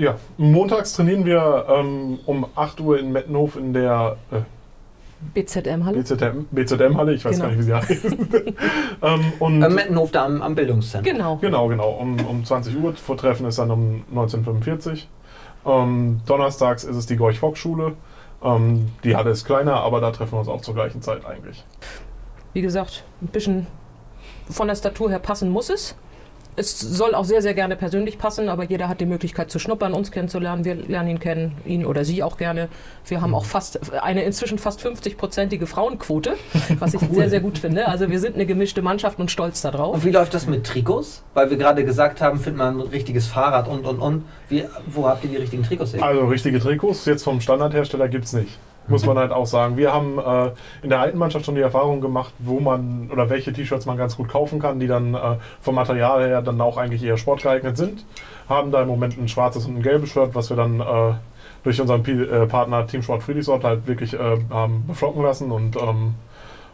ja, 0.00 0.16
montags 0.38 0.94
trainieren 0.94 1.26
wir 1.26 1.66
ähm, 1.68 2.18
um 2.24 2.46
8 2.54 2.80
Uhr 2.80 2.98
in 2.98 3.12
Mettenhof 3.12 3.56
in 3.56 3.74
der 3.74 4.16
äh, 4.30 4.40
BZM-Halle. 5.34 6.02
BZM, 6.02 6.46
BZM-Halle, 6.50 7.12
ich 7.14 7.24
weiß 7.24 7.36
Genau. 7.36 7.44
gar 7.44 7.50
nicht, 7.50 7.58
wie 7.58 7.62
sie 7.64 7.74
heißt. 7.74 8.04
ähm, 9.02 9.32
und 9.38 9.62
Äh, 9.62 9.68
Mettenhof 9.68 10.10
da 10.10 10.24
am, 10.24 10.42
am 10.42 10.54
Bildungszentrum. 10.54 11.12
Genau. 11.14 11.36
Genau, 11.36 11.68
genau. 11.68 11.90
Um, 11.90 12.18
um 12.26 12.44
20 12.44 12.76
Uhr. 12.76 12.94
Vortreffen 12.94 13.46
ist 13.46 13.58
dann 13.58 13.70
um 13.70 14.02
1945. 14.10 15.08
Ähm, 15.66 16.20
donnerstags 16.26 16.84
ist 16.84 16.96
es 16.96 17.06
die 17.06 17.16
Gorch-Fock-Schule. 17.16 17.92
Ähm, 18.42 18.88
die 19.04 19.14
Halle 19.16 19.30
ist 19.30 19.44
kleiner, 19.44 19.74
aber 19.76 20.00
da 20.00 20.10
treffen 20.10 20.32
wir 20.32 20.38
uns 20.40 20.48
auch 20.48 20.62
zur 20.62 20.74
gleichen 20.74 21.02
Zeit 21.02 21.26
eigentlich. 21.26 21.64
Wie 22.54 22.62
gesagt, 22.62 23.04
ein 23.20 23.28
bisschen 23.28 23.66
von 24.48 24.66
der 24.68 24.74
Statur 24.74 25.10
her 25.10 25.18
passen 25.18 25.50
muss 25.50 25.68
es. 25.70 25.94
Es 26.56 26.78
soll 26.80 27.14
auch 27.14 27.24
sehr, 27.24 27.42
sehr 27.42 27.54
gerne 27.54 27.76
persönlich 27.76 28.18
passen, 28.18 28.48
aber 28.48 28.64
jeder 28.64 28.88
hat 28.88 29.00
die 29.00 29.06
Möglichkeit 29.06 29.50
zu 29.50 29.58
schnuppern, 29.58 29.94
uns 29.94 30.10
kennenzulernen. 30.10 30.64
Wir 30.64 30.74
lernen 30.74 31.10
ihn 31.10 31.20
kennen, 31.20 31.56
ihn 31.64 31.86
oder 31.86 32.04
sie 32.04 32.22
auch 32.22 32.36
gerne. 32.36 32.68
Wir 33.06 33.20
haben 33.20 33.34
auch 33.34 33.44
fast 33.44 33.92
eine 34.02 34.24
inzwischen 34.24 34.58
fast 34.58 34.84
50-prozentige 34.84 35.66
Frauenquote, 35.66 36.34
was 36.78 36.94
ich 36.94 37.00
sehr, 37.12 37.30
sehr 37.30 37.40
gut 37.40 37.58
finde. 37.58 37.88
Also 37.88 38.10
wir 38.10 38.20
sind 38.20 38.34
eine 38.34 38.46
gemischte 38.46 38.82
Mannschaft 38.82 39.18
und 39.18 39.30
stolz 39.30 39.62
darauf. 39.62 39.94
Und 39.94 40.04
wie 40.04 40.10
läuft 40.10 40.34
das 40.34 40.46
mit 40.46 40.64
Trikots? 40.64 41.22
Weil 41.34 41.50
wir 41.50 41.56
gerade 41.56 41.84
gesagt 41.84 42.20
haben, 42.20 42.38
findet 42.38 42.58
man 42.58 42.80
ein 42.80 42.88
richtiges 42.88 43.26
Fahrrad 43.26 43.68
und 43.68 43.86
und 43.86 43.98
und. 43.98 44.24
Wie, 44.48 44.64
wo 44.86 45.06
habt 45.06 45.24
ihr 45.24 45.30
die 45.30 45.36
richtigen 45.36 45.62
Trikots 45.62 45.94
her? 45.94 46.02
Also 46.02 46.26
richtige 46.26 46.58
Trikots 46.58 47.04
jetzt 47.06 47.22
vom 47.22 47.40
Standardhersteller 47.40 48.08
gibt 48.08 48.24
es 48.24 48.32
nicht. 48.32 48.58
Muss 48.90 49.06
man 49.06 49.16
halt 49.18 49.32
auch 49.32 49.46
sagen. 49.46 49.76
Wir 49.76 49.92
haben 49.92 50.18
äh, 50.18 50.50
in 50.82 50.90
der 50.90 51.00
alten 51.00 51.18
Mannschaft 51.18 51.46
schon 51.46 51.54
die 51.54 51.60
Erfahrung 51.60 52.00
gemacht, 52.00 52.34
wo 52.38 52.60
man 52.60 53.08
oder 53.12 53.30
welche 53.30 53.52
T-Shirts 53.52 53.86
man 53.86 53.96
ganz 53.96 54.16
gut 54.16 54.28
kaufen 54.28 54.58
kann, 54.58 54.80
die 54.80 54.86
dann 54.86 55.14
äh, 55.14 55.36
vom 55.60 55.74
Material 55.74 56.26
her 56.26 56.42
dann 56.42 56.60
auch 56.60 56.76
eigentlich 56.76 57.02
eher 57.02 57.16
sportgeeignet 57.16 57.76
sind. 57.76 58.04
Haben 58.48 58.70
da 58.72 58.82
im 58.82 58.88
Moment 58.88 59.18
ein 59.18 59.28
schwarzes 59.28 59.66
und 59.66 59.76
ein 59.76 59.82
gelbes 59.82 60.10
Shirt, 60.10 60.34
was 60.34 60.50
wir 60.50 60.56
dann 60.56 60.80
äh, 60.80 61.14
durch 61.62 61.80
unseren 61.80 62.02
Pi 62.02 62.12
äh, 62.12 62.46
Partner 62.46 62.86
Team 62.86 63.02
Sport 63.02 63.22
Friedrichsort 63.22 63.64
halt 63.64 63.86
wirklich 63.86 64.14
äh, 64.14 64.38
haben 64.50 64.84
beflocken 64.86 65.22
lassen 65.22 65.50
und, 65.50 65.76
ähm, 65.76 66.14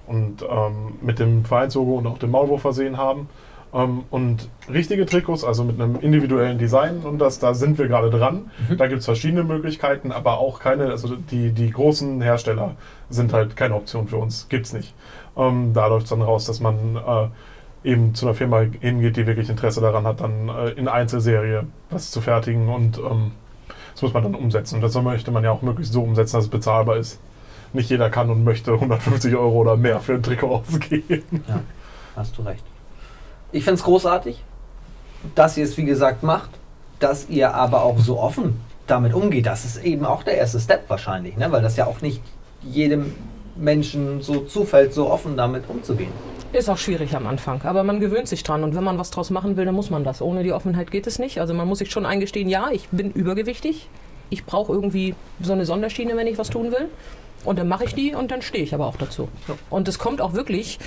und 0.07 0.42
ähm, 0.42 0.94
mit 1.02 1.18
dem 1.18 1.44
Vereinslogo 1.44 1.96
und 1.96 2.07
auch 2.07 2.18
dem 2.18 2.31
Maulwurf 2.31 2.62
versehen 2.62 2.96
haben. 2.96 3.29
Ähm, 3.74 4.05
und 4.11 4.48
richtige 4.70 5.07
Trikots, 5.07 5.44
also 5.44 5.64
mit 5.64 5.81
einem 5.81 5.96
individuellen 5.96 6.59
Design, 6.59 7.00
und 7.00 7.18
das, 7.18 7.38
da 7.38 7.55
sind 7.55 7.79
wir 7.79 7.88
gerade 7.88 8.11
dran. 8.11 8.50
Da 8.76 8.87
gibt 8.87 9.00
es 9.00 9.05
verschiedene 9.05 9.44
Möglichkeiten, 9.44 10.12
aber 10.12 10.38
auch 10.38 10.61
keine, 10.61 10.90
also 10.90 11.16
die, 11.16 11.50
die 11.52 11.70
großen 11.70 12.20
Hersteller 12.20 12.76
sind 13.11 13.33
halt 13.33 13.57
keine 13.57 13.74
Option 13.74 14.09
für 14.09 14.16
uns, 14.16 14.48
gibt's 14.48 14.72
nicht. 14.72 14.94
Ähm, 15.37 15.72
da 15.74 15.87
läuft 15.87 16.05
es 16.05 16.11
dann 16.11 16.22
raus, 16.22 16.46
dass 16.46 16.61
man 16.61 16.96
äh, 16.96 17.88
eben 17.88 18.14
zu 18.14 18.26
einer 18.26 18.35
Firma 18.35 18.61
hingeht, 18.81 19.16
die 19.16 19.26
wirklich 19.26 19.48
Interesse 19.48 19.81
daran 19.81 20.07
hat, 20.07 20.20
dann 20.20 20.48
äh, 20.48 20.70
in 20.70 20.88
Einzelserie 20.88 21.66
was 21.90 22.11
zu 22.11 22.20
fertigen 22.20 22.68
und 22.68 22.98
ähm, 22.98 23.33
das 23.92 24.02
muss 24.02 24.12
man 24.12 24.24
dann 24.24 24.35
umsetzen. 24.35 24.76
Und 24.76 24.83
das 24.83 24.94
möchte 25.00 25.31
man 25.31 25.44
ja 25.44 25.50
auch 25.50 25.62
möglichst 25.62 25.92
so 25.92 26.02
umsetzen, 26.02 26.37
dass 26.37 26.44
es 26.44 26.50
bezahlbar 26.50 26.96
ist. 26.96 27.18
Nicht 27.72 27.88
jeder 27.88 28.11
kann 28.11 28.29
und 28.31 28.44
möchte 28.44 28.72
150 28.74 29.35
Euro 29.37 29.57
oder 29.57 29.76
mehr 29.76 30.00
für 30.00 30.14
ein 30.14 30.22
Trikot 30.22 30.48
ausgeben. 30.57 31.44
Ja, 31.48 31.61
hast 32.14 32.37
du 32.37 32.42
recht. 32.42 32.64
Ich 33.52 33.64
finde 33.64 33.78
es 33.78 33.85
großartig, 33.85 34.42
dass 35.35 35.56
ihr 35.56 35.64
es 35.64 35.76
wie 35.76 35.85
gesagt 35.85 36.22
macht, 36.22 36.50
dass 36.98 37.28
ihr 37.28 37.54
aber 37.54 37.82
auch 37.82 37.98
so 37.98 38.18
offen 38.18 38.61
damit 38.87 39.14
umgeht. 39.14 39.46
Das 39.46 39.64
ist 39.64 39.85
eben 39.85 40.04
auch 40.04 40.22
der 40.22 40.38
erste 40.38 40.61
Step 40.61 40.88
wahrscheinlich, 40.88 41.37
ne? 41.37 41.50
weil 41.50 41.62
das 41.62 41.76
ja 41.76 41.87
auch 41.87 42.00
nicht 42.00 42.22
jedem 42.62 43.14
Menschen 43.56 44.20
so 44.22 44.40
zufällt, 44.40 44.92
so 44.92 45.11
offen 45.11 45.37
damit 45.37 45.64
umzugehen. 45.68 46.12
Ist 46.52 46.68
auch 46.68 46.78
schwierig 46.78 47.14
am 47.16 47.26
Anfang, 47.26 47.62
aber 47.62 47.82
man 47.82 48.00
gewöhnt 48.00 48.28
sich 48.28 48.42
dran 48.42 48.62
und 48.62 48.74
wenn 48.74 48.85
man 48.85 48.98
was 48.98 49.11
draus 49.11 49.30
machen 49.30 49.56
will, 49.56 49.64
dann 49.64 49.74
muss 49.74 49.90
man 49.90 50.04
das. 50.04 50.22
Ohne 50.22 50.42
die 50.42 50.52
Offenheit 50.52 50.90
geht 50.90 51.06
es 51.06 51.18
nicht. 51.18 51.40
Also 51.40 51.54
man 51.54 51.66
muss 51.66 51.78
sich 51.78 51.90
schon 51.90 52.06
eingestehen, 52.06 52.48
ja, 52.48 52.68
ich 52.70 52.88
bin 52.88 53.11
übergewichtig. 53.11 53.88
Ich 54.30 54.44
brauche 54.44 54.72
irgendwie 54.72 55.14
so 55.40 55.52
eine 55.52 55.66
Sonderschiene, 55.66 56.16
wenn 56.16 56.26
ich 56.26 56.38
was 56.38 56.50
tun 56.50 56.72
will. 56.72 56.88
Und 57.44 57.59
dann 57.59 57.68
mache 57.68 57.85
ich 57.85 57.94
die 57.94 58.14
und 58.14 58.30
dann 58.30 58.42
stehe 58.42 58.64
ich 58.64 58.74
aber 58.74 58.87
auch 58.87 58.96
dazu. 58.96 59.28
Und 59.70 59.87
es 59.88 59.98
kommt 59.98 60.20
auch 60.20 60.32
wirklich 60.32 60.78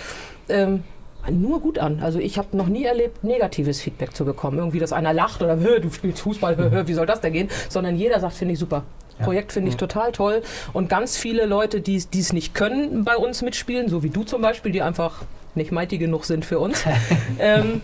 ähm, 0.50 0.84
nur 1.32 1.60
gut 1.62 1.80
an. 1.80 2.00
Also 2.02 2.20
ich 2.20 2.38
habe 2.38 2.56
noch 2.58 2.68
nie 2.68 2.86
erlebt, 2.86 3.24
negatives 3.24 3.82
Feedback 3.82 4.16
zu 4.16 4.26
bekommen. 4.26 4.58
Irgendwie, 4.58 4.80
dass 4.80 4.94
einer 4.94 5.14
lacht 5.14 5.42
oder 5.42 5.58
"Hö, 5.60 5.80
du 5.80 5.90
spielst 5.92 6.22
Fußball, 6.22 6.58
hö, 6.58 6.70
hö, 6.72 6.88
wie 6.88 6.94
soll 6.94 7.06
das 7.06 7.22
denn 7.22 7.34
gehen? 7.34 7.50
Sondern 7.70 7.96
jeder 7.96 8.20
sagt, 8.20 8.34
finde 8.36 8.54
ich 8.54 8.60
super. 8.60 8.84
Ja. 9.18 9.26
Projekt 9.26 9.52
finde 9.52 9.70
ich 9.70 9.76
total 9.78 10.12
toll. 10.12 10.42
Und 10.74 10.88
ganz 10.90 11.18
viele 11.18 11.46
Leute, 11.46 11.82
die 11.82 11.96
es 11.98 12.34
nicht 12.34 12.54
können, 12.56 13.04
bei 13.04 13.18
uns 13.18 13.42
mitspielen, 13.42 13.90
so 13.90 14.02
wie 14.04 14.10
du 14.10 14.24
zum 14.24 14.42
Beispiel, 14.42 14.72
die 14.72 14.82
einfach 14.82 15.24
nicht 15.56 15.72
mighty 15.72 15.98
genug 15.98 16.26
sind 16.26 16.46
für 16.46 16.60
uns, 16.60 16.86
ähm, 17.40 17.82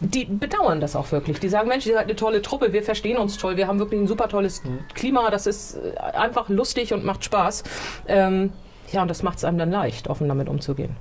die 0.00 0.24
bedauern 0.26 0.80
das 0.80 0.96
auch 0.96 1.12
wirklich. 1.12 1.38
Die 1.40 1.48
sagen, 1.48 1.68
Mensch, 1.68 1.86
ihr 1.86 1.94
seid 1.94 2.04
eine 2.04 2.16
tolle 2.16 2.42
Truppe, 2.42 2.72
wir 2.72 2.82
verstehen 2.82 3.16
uns 3.16 3.38
toll, 3.38 3.56
wir 3.56 3.68
haben 3.68 3.78
wirklich 3.78 4.00
ein 4.00 4.08
super 4.08 4.28
tolles 4.28 4.60
Klima, 4.94 5.30
das 5.30 5.46
ist 5.46 5.76
äh, 5.76 5.98
einfach 6.00 6.48
lustig 6.48 6.92
und 6.92 7.04
macht 7.04 7.24
Spaß. 7.24 7.62
Ähm, 8.08 8.52
Ja, 8.92 9.02
und 9.02 9.08
das 9.08 9.22
macht 9.22 9.38
es 9.38 9.44
einem 9.44 9.56
dann 9.58 9.70
leicht, 9.70 10.08
offen 10.08 10.28
damit 10.28 10.48
umzugehen. 10.48 10.94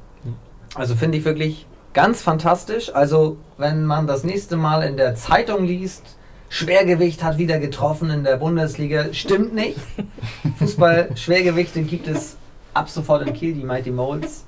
Also 0.75 0.95
finde 0.95 1.17
ich 1.17 1.25
wirklich 1.25 1.65
ganz 1.93 2.21
fantastisch. 2.21 2.93
Also 2.93 3.37
wenn 3.57 3.85
man 3.85 4.07
das 4.07 4.23
nächste 4.23 4.55
Mal 4.57 4.83
in 4.83 4.97
der 4.97 5.15
Zeitung 5.15 5.65
liest, 5.65 6.03
Schwergewicht 6.49 7.23
hat 7.23 7.37
wieder 7.37 7.59
getroffen 7.59 8.09
in 8.09 8.23
der 8.23 8.37
Bundesliga, 8.37 9.11
stimmt 9.13 9.53
nicht. 9.55 9.77
Fußball 10.59 11.09
Schwergewichte 11.15 11.81
gibt 11.81 12.07
es 12.07 12.37
ab 12.73 12.89
sofort 12.89 13.27
in 13.27 13.33
Kiel, 13.33 13.53
die 13.53 13.63
Mighty 13.63 13.91
Moles. 13.91 14.45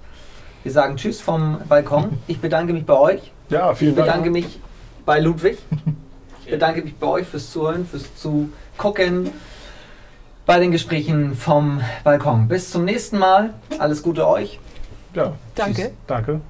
Wir 0.64 0.72
sagen 0.72 0.98
Tschüss 0.98 1.22
vom 1.22 1.60
Balkon. 1.70 2.18
Ich 2.28 2.40
bedanke 2.40 2.74
mich 2.74 2.86
bei 2.86 2.98
euch. 2.98 3.32
Ja, 3.50 3.72
Ich 3.72 3.78
vielen 3.78 3.96
Dank. 3.96 4.08
bedanke 4.08 4.30
mich 4.32 4.60
bei 5.06 5.20
Ludwig. 5.20 5.58
Ich 6.48 6.52
bedanke 6.52 6.84
mich 6.84 6.94
bei 6.98 7.08
euch 7.08 7.26
fürs 7.26 7.52
Zuhören, 7.52 7.88
fürs 7.88 8.06
Zugucken 8.18 9.32
bei 10.46 10.60
den 10.60 10.70
Gesprächen 10.70 11.34
vom 11.34 11.82
Balkon. 12.04 12.48
Bis 12.48 12.70
zum 12.70 12.86
nächsten 12.86 13.18
Mal. 13.18 13.56
Alles 13.80 14.04
Gute 14.04 14.28
euch. 14.28 14.60
Ja, 15.16 15.34
Danke. 15.56 15.92
danke. 16.08 16.42